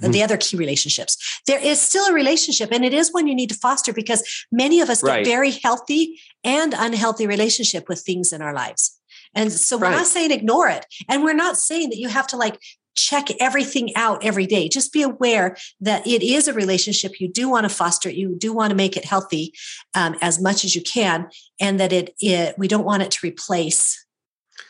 the, 0.00 0.08
the 0.10 0.22
other 0.22 0.36
key 0.36 0.58
relationships. 0.58 1.16
There 1.46 1.58
is 1.58 1.80
still 1.80 2.04
a 2.04 2.12
relationship 2.12 2.70
and 2.72 2.84
it 2.84 2.92
is 2.92 3.10
one 3.10 3.26
you 3.26 3.34
need 3.34 3.48
to 3.48 3.54
foster 3.54 3.94
because 3.94 4.22
many 4.52 4.80
of 4.82 4.90
us 4.90 5.02
Right. 5.02 5.24
get 5.24 5.30
very 5.30 5.50
healthy 5.50 6.20
and 6.44 6.74
unhealthy 6.76 7.26
relationship 7.26 7.88
with 7.88 8.00
things 8.00 8.34
in 8.34 8.42
our 8.42 8.52
lives. 8.52 8.98
And 9.34 9.50
so 9.50 9.78
we're 9.78 9.84
Right. 9.86 9.96
not 9.96 10.06
saying 10.06 10.30
ignore 10.30 10.68
it 10.68 10.84
and 11.08 11.24
we're 11.24 11.32
not 11.32 11.56
saying 11.56 11.88
that 11.88 11.96
you 11.98 12.08
have 12.08 12.26
to 12.28 12.36
like 12.36 12.58
check 12.94 13.28
everything 13.40 13.96
out 13.96 14.22
every 14.22 14.46
day. 14.46 14.68
Just 14.68 14.92
be 14.92 15.00
aware 15.00 15.56
that 15.80 16.06
it 16.06 16.22
is 16.22 16.46
a 16.48 16.52
relationship. 16.52 17.18
You 17.18 17.28
do 17.28 17.48
want 17.48 17.64
to 17.64 17.74
foster 17.74 18.10
it. 18.10 18.16
You 18.16 18.36
do 18.36 18.52
want 18.52 18.70
to 18.72 18.76
make 18.76 18.98
it 18.98 19.06
healthy 19.06 19.54
um, 19.94 20.16
as 20.20 20.38
much 20.38 20.66
as 20.66 20.74
you 20.74 20.82
can 20.82 21.28
and 21.58 21.80
that 21.80 21.92
it, 21.94 22.14
it 22.20 22.54
we 22.58 22.68
don't 22.68 22.84
want 22.84 23.02
it 23.02 23.10
to 23.12 23.26
replace 23.26 24.04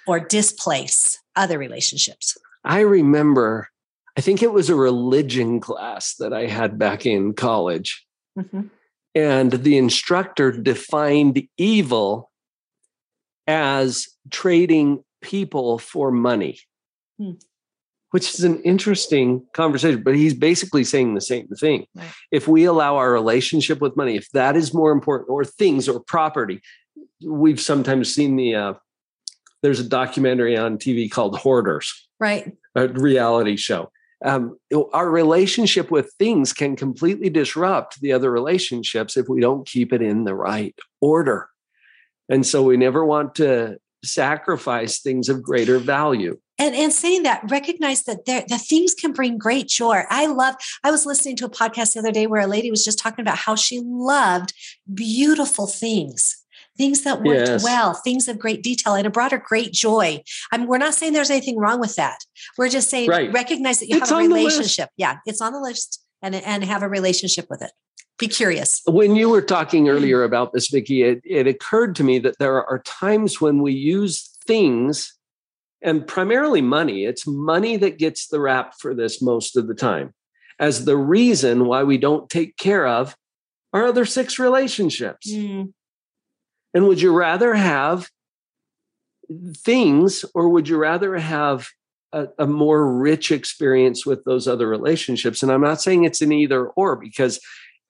or 0.06 0.20
displace 0.20 1.18
other 1.36 1.58
relationships 1.58 2.36
I 2.64 2.80
remember, 2.80 3.68
I 4.16 4.20
think 4.20 4.42
it 4.42 4.52
was 4.52 4.70
a 4.70 4.74
religion 4.76 5.58
class 5.60 6.14
that 6.16 6.32
I 6.32 6.46
had 6.46 6.78
back 6.78 7.06
in 7.06 7.32
college. 7.34 8.06
Mhm. 8.38 8.70
And 9.14 9.52
the 9.52 9.76
instructor 9.76 10.52
defined 10.52 11.42
evil 11.58 12.30
as 13.46 14.08
trading 14.30 15.02
people 15.20 15.78
for 15.78 16.10
money, 16.10 16.60
Hmm. 17.18 17.32
which 18.10 18.32
is 18.32 18.44
an 18.44 18.62
interesting 18.62 19.44
conversation. 19.52 20.02
But 20.02 20.14
he's 20.14 20.34
basically 20.34 20.84
saying 20.84 21.14
the 21.14 21.20
same 21.20 21.48
thing. 21.48 21.86
Right. 21.94 22.06
If 22.30 22.46
we 22.46 22.64
allow 22.64 22.96
our 22.96 23.12
relationship 23.12 23.80
with 23.80 23.96
money, 23.96 24.16
if 24.16 24.30
that 24.30 24.56
is 24.56 24.72
more 24.72 24.92
important, 24.92 25.30
or 25.30 25.44
things 25.44 25.88
or 25.88 26.00
property, 26.00 26.60
we've 27.24 27.60
sometimes 27.60 28.14
seen 28.14 28.36
the, 28.36 28.54
uh, 28.54 28.74
there's 29.62 29.80
a 29.80 29.88
documentary 29.88 30.56
on 30.56 30.78
TV 30.78 31.10
called 31.10 31.38
Hoarders 31.38 32.08
right 32.18 32.52
a 32.74 32.88
reality 32.88 33.56
show. 33.56 33.90
Um, 34.24 34.56
our 34.92 35.10
relationship 35.10 35.90
with 35.90 36.12
things 36.18 36.52
can 36.52 36.76
completely 36.76 37.28
disrupt 37.28 38.00
the 38.00 38.12
other 38.12 38.30
relationships 38.30 39.16
if 39.16 39.28
we 39.28 39.40
don't 39.40 39.66
keep 39.66 39.92
it 39.92 40.00
in 40.00 40.24
the 40.24 40.34
right 40.34 40.76
order. 41.00 41.48
And 42.28 42.46
so 42.46 42.62
we 42.62 42.76
never 42.76 43.04
want 43.04 43.34
to 43.36 43.78
sacrifice 44.04 45.00
things 45.00 45.28
of 45.28 45.42
greater 45.42 45.78
value. 45.78 46.38
and 46.58 46.74
and 46.74 46.92
saying 46.92 47.24
that 47.24 47.42
recognize 47.50 48.04
that 48.04 48.24
there 48.24 48.44
the 48.48 48.58
things 48.58 48.94
can 48.94 49.12
bring 49.12 49.38
great 49.38 49.68
joy 49.68 50.02
i 50.10 50.26
love 50.26 50.54
i 50.84 50.90
was 50.90 51.06
listening 51.06 51.36
to 51.36 51.44
a 51.46 51.50
podcast 51.50 51.94
the 51.94 52.00
other 52.00 52.12
day 52.12 52.26
where 52.26 52.42
a 52.42 52.46
lady 52.46 52.70
was 52.70 52.84
just 52.84 52.98
talking 52.98 53.22
about 53.22 53.38
how 53.38 53.54
she 53.54 53.80
loved 53.84 54.52
beautiful 54.92 55.66
things 55.66 56.41
things 56.82 56.98
that 57.06 57.22
worked 57.22 57.48
Yes. 57.48 57.62
well 57.70 57.90
things 57.94 58.26
of 58.30 58.34
great 58.44 58.60
detail 58.70 58.94
and 58.98 59.06
it 59.06 59.12
brought 59.12 59.30
her 59.36 59.42
great 59.52 59.72
joy 59.72 60.08
i 60.50 60.54
mean 60.58 60.66
we're 60.70 60.78
not 60.86 60.94
saying 60.98 61.12
there's 61.12 61.30
anything 61.36 61.56
wrong 61.64 61.78
with 61.86 61.94
that 62.02 62.18
we're 62.58 62.68
just 62.78 62.88
saying 62.90 63.08
Right. 63.08 63.32
recognize 63.32 63.76
that 63.80 63.88
you 63.88 63.96
It's 63.98 64.10
have 64.10 64.18
a 64.18 64.22
on 64.22 64.28
the 64.28 64.34
list. 64.34 64.44
relationship 64.56 64.88
yeah 64.96 65.14
it's 65.30 65.40
on 65.46 65.52
the 65.52 65.60
list 65.60 65.90
and 66.24 66.34
and 66.34 66.64
have 66.64 66.82
a 66.82 66.88
relationship 66.88 67.46
with 67.52 67.62
it 67.62 67.70
be 68.18 68.26
curious 68.28 68.70
When 69.00 69.14
you 69.20 69.28
were 69.34 69.42
talking 69.56 69.88
earlier 69.88 70.20
about 70.30 70.52
this, 70.52 70.66
Vicki, 70.68 70.98
it, 71.10 71.20
it 71.24 71.46
occurred 71.54 71.92
to 71.96 72.04
me 72.04 72.14
that 72.20 72.38
there 72.38 72.56
are 72.70 72.80
times 73.04 73.40
when 73.40 73.56
we 73.66 73.72
use 73.72 74.14
things 74.46 74.94
and 75.88 76.06
primarily 76.06 76.62
money. 76.78 76.98
It's 77.10 77.26
money 77.26 77.74
that 77.78 77.98
gets 78.04 78.28
the 78.28 78.38
rap 78.38 78.74
for 78.82 78.94
this 78.94 79.14
most 79.22 79.56
of 79.56 79.66
the 79.66 79.74
time 79.74 80.06
as 80.60 80.84
the 80.84 80.96
reason 80.96 81.64
why 81.70 81.82
we 81.90 81.98
don't 82.06 82.30
take 82.38 82.56
care 82.56 82.86
of 82.86 83.16
our 83.72 83.86
other 83.86 84.04
six 84.04 84.38
relationships. 84.38 85.26
Mm, 85.32 85.72
And 86.74 86.86
would 86.88 87.00
you 87.00 87.12
rather 87.12 87.54
have 87.54 88.08
things 89.56 90.24
or 90.34 90.48
would 90.48 90.68
you 90.68 90.76
rather 90.76 91.16
have 91.16 91.68
a, 92.12 92.28
a 92.38 92.46
more 92.46 92.92
rich 92.92 93.30
experience 93.30 94.04
with 94.04 94.24
those 94.24 94.48
other 94.48 94.68
relationships? 94.68 95.42
And 95.42 95.52
I'm 95.52 95.60
not 95.60 95.80
saying 95.80 96.04
it's 96.04 96.22
an 96.22 96.32
either 96.32 96.66
or 96.66 96.96
because 96.96 97.40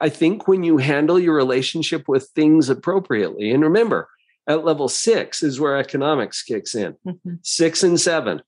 I 0.01 0.09
think 0.09 0.49
when 0.49 0.65
you 0.65 0.79
handle 0.79 1.19
your 1.19 1.35
relationship 1.35 2.09
with 2.09 2.29
things 2.35 2.69
appropriately, 2.69 3.53
and 3.53 3.63
remember, 3.63 4.09
at 4.49 4.65
level 4.65 4.89
six 4.89 5.43
is 5.43 5.61
where 5.61 5.77
economics 5.77 6.43
kicks 6.43 6.75
in, 6.75 6.97
mhm. 7.07 7.39
six 7.43 7.85
and 7.85 8.01
seven. 8.01 8.43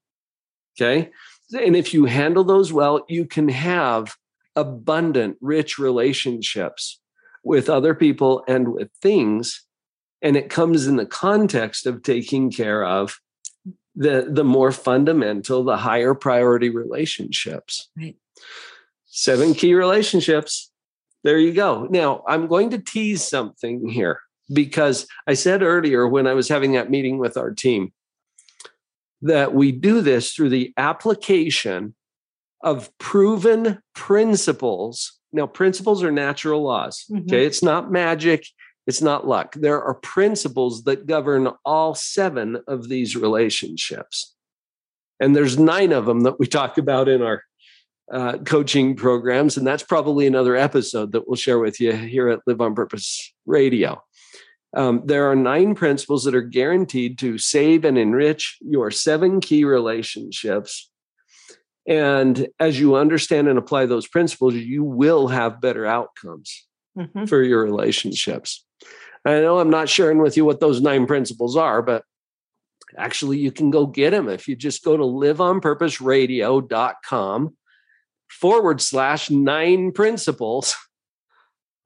Okay. 0.77 1.11
And 1.53 1.77
if 1.77 1.94
you 1.94 2.07
handle 2.07 2.42
those 2.42 2.73
well, 2.73 3.05
you 3.09 3.25
can 3.27 3.49
have 3.49 4.16
abundant, 4.57 5.37
rich 5.40 5.79
relationships 5.79 7.01
with 7.44 7.68
other 7.68 7.94
people 7.94 8.42
and 8.49 8.73
with 8.73 8.90
things. 9.01 9.63
And 10.24 10.37
it 10.37 10.50
comes 10.50 10.87
in 10.88 10.96
the 10.96 11.06
context 11.06 11.87
of 11.87 12.02
taking 12.02 12.50
care 12.50 12.84
of 12.84 13.20
the, 13.94 14.26
the 14.28 14.42
more 14.42 14.72
fundamental, 14.72 15.62
the 15.62 15.76
higher 15.76 16.14
priority 16.14 16.70
relationships. 16.70 17.90
Right. 17.96 18.16
Seven 19.04 19.54
key 19.54 19.74
relationships. 19.74 20.72
There 21.22 21.38
you 21.38 21.52
go. 21.52 21.87
Now, 21.90 22.24
I'm 22.26 22.48
going 22.48 22.70
to 22.70 22.78
tease 22.78 23.22
something 23.22 23.88
here 23.88 24.20
because 24.52 25.06
I 25.26 25.34
said 25.34 25.62
earlier 25.62 26.08
when 26.08 26.26
I 26.26 26.32
was 26.32 26.48
having 26.48 26.72
that 26.72 26.90
meeting 26.90 27.18
with 27.18 27.37
our 27.37 27.50
team 27.52 27.92
that 29.22 29.54
we 29.54 29.72
do 29.72 30.00
this 30.00 30.32
through 30.32 30.50
the 30.50 30.72
application 30.76 31.94
of 32.62 32.90
proven 32.98 33.80
principles. 33.94 35.18
Now, 35.32 35.46
principles 35.46 36.02
are 36.02 36.10
natural 36.12 36.62
laws. 36.62 37.04
Mhm. 37.10 37.22
Okay. 37.22 37.46
It's 37.46 37.62
not 37.62 37.92
magic, 37.92 38.46
it's 38.87 39.01
not 39.03 39.27
luck. 39.27 39.55
There 39.55 39.83
are 39.83 39.94
principles 39.94 40.85
that 40.85 41.07
govern 41.07 41.49
all 41.64 41.94
seven 41.94 42.59
of 42.68 42.88
these 42.88 43.16
relationships. 43.16 44.35
And 45.20 45.35
there's 45.35 45.59
nine 45.59 45.92
of 45.92 46.07
them 46.07 46.20
that 46.20 46.38
we 46.38 46.47
talk 46.47 46.77
about 46.77 47.09
in 47.09 47.23
our 47.23 47.42
uh, 48.12 48.38
coaching 48.38 48.94
programs. 48.97 49.57
And 49.57 49.66
that's 49.66 49.83
probably 49.83 50.27
another 50.27 50.55
episode 50.57 51.12
that 51.12 51.27
we'll 51.27 51.37
share 51.37 51.59
with 51.59 51.81
you 51.81 51.92
here 51.92 52.29
at 52.29 52.40
Live 52.47 52.61
on 52.61 52.75
Purpose 52.75 53.33
Radio. 53.47 54.03
Um, 54.77 55.03
there 55.07 55.31
are 55.31 55.37
nine 55.37 55.75
principles 55.75 56.25
that 56.25 56.35
are 56.35 56.42
guaranteed 56.42 57.16
to 57.20 57.38
save 57.38 57.85
and 57.85 57.97
enrich 57.97 58.59
your 58.61 58.90
seven 58.90 59.40
key 59.40 59.64
relationships. 59.64 60.90
And 61.87 62.49
as 62.59 62.81
you 62.81 62.97
understand 62.97 63.47
and 63.49 63.59
apply 63.59 63.87
those 63.87 64.09
principles, 64.09 64.55
you 64.55 64.83
will 64.85 65.29
have 65.29 65.61
better 65.61 65.87
outcomes 65.87 66.66
Mhm. 66.99 67.29
for 67.29 67.42
your 67.42 67.62
relationships. 67.62 68.64
I 69.24 69.40
know 69.40 69.58
I'm 69.58 69.70
not 69.70 69.88
sharing 69.88 70.18
with 70.18 70.37
you 70.37 70.44
what 70.44 70.60
those 70.60 70.80
nine 70.80 71.06
principles 71.06 71.56
are, 71.56 71.82
but 71.82 72.04
actually 72.96 73.38
you 73.38 73.50
can 73.50 73.70
go 73.70 73.87
get 73.87 74.10
them 74.10 74.28
if 74.28 74.46
you 74.46 74.56
just 74.56 74.84
go 74.84 74.96
to 74.96 75.02
liveonpurposeradio.com 75.02 77.56
forward 78.28 78.80
slash 78.80 79.30
nine 79.30 79.92
principles. 79.92 80.76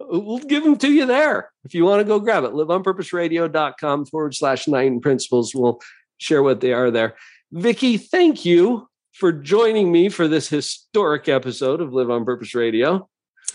we'll 0.00 0.38
give 0.38 0.64
them 0.64 0.76
to 0.78 0.90
you 0.90 1.06
there. 1.06 1.50
If 1.64 1.74
you 1.74 1.84
want 1.84 2.00
to 2.00 2.04
go 2.04 2.18
grab 2.18 2.44
it, 2.44 2.52
liveonpurposeradio.com 2.52 4.06
forward 4.06 4.34
slash 4.34 4.66
nine 4.66 5.00
principles. 5.00 5.54
We'll 5.54 5.80
share 6.18 6.42
what 6.42 6.60
they 6.60 6.72
are 6.72 6.90
there. 6.90 7.14
Vicki, 7.52 7.96
thank 7.96 8.44
you 8.44 8.88
for 9.12 9.32
joining 9.32 9.90
me 9.90 10.08
for 10.08 10.28
this 10.28 10.48
historic 10.48 11.28
episode 11.28 11.80
of 11.80 11.92
Live 11.92 12.10
on 12.10 12.24
Purpose 12.24 12.54
Radio. 12.54 13.08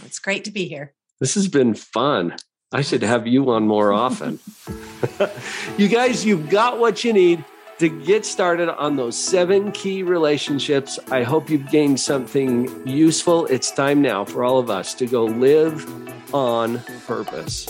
It's 0.04 0.20
great 0.20 0.44
to 0.46 0.52
be 0.52 0.68
here. 0.68 0.94
This 1.20 1.36
has 1.36 1.48
been 1.48 1.74
fun. 1.74 2.36
I 2.74 2.82
should 2.82 3.04
have 3.04 3.28
you 3.28 3.52
on 3.52 3.68
more 3.68 3.94
often. 3.94 4.40
you 5.78 5.88
guys, 5.88 6.26
you've 6.26 6.50
got 6.50 6.80
what 6.80 7.04
you 7.04 7.14
need 7.14 7.46
to 7.78 7.88
get 7.88 8.26
started 8.26 8.68
on 8.68 8.96
those 8.96 9.16
seven 9.16 9.72
key 9.72 10.02
relationships. 10.02 10.98
I 11.12 11.22
hope 11.22 11.52
you've 11.52 11.70
gained 11.70 12.00
something 12.00 12.88
useful. 12.88 13.46
It's 13.46 13.70
time 13.70 14.02
now 14.02 14.26
for 14.26 14.44
all 14.44 14.58
of 14.58 14.72
us 14.72 14.96
to 14.96 15.06
go 15.06 15.26
live 15.26 15.86
on 16.34 16.80
purpose. 17.06 17.68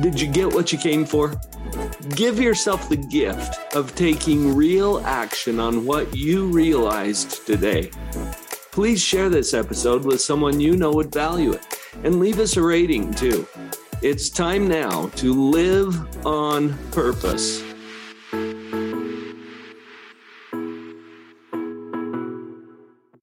Did 0.00 0.20
you 0.20 0.26
get 0.26 0.52
what 0.52 0.72
you 0.72 0.78
came 0.78 1.04
for? 1.04 1.40
Give 2.16 2.40
yourself 2.40 2.88
the 2.88 2.96
gift 2.96 3.76
of 3.76 3.94
taking 3.94 4.56
real 4.56 4.98
action 5.06 5.60
on 5.60 5.84
what 5.84 6.16
you 6.16 6.46
realized 6.46 7.46
today. 7.46 7.92
Please 8.72 9.00
share 9.00 9.28
this 9.28 9.54
episode 9.54 10.04
with 10.04 10.20
someone 10.20 10.58
you 10.58 10.76
know 10.76 10.90
would 10.92 11.12
value 11.12 11.52
it 11.52 11.77
and 12.04 12.18
leave 12.18 12.38
us 12.38 12.56
a 12.56 12.62
rating 12.62 13.12
too. 13.14 13.46
It's 14.02 14.30
time 14.30 14.68
now 14.68 15.08
to 15.16 15.50
live 15.50 16.26
on 16.26 16.78
purpose. 16.90 17.67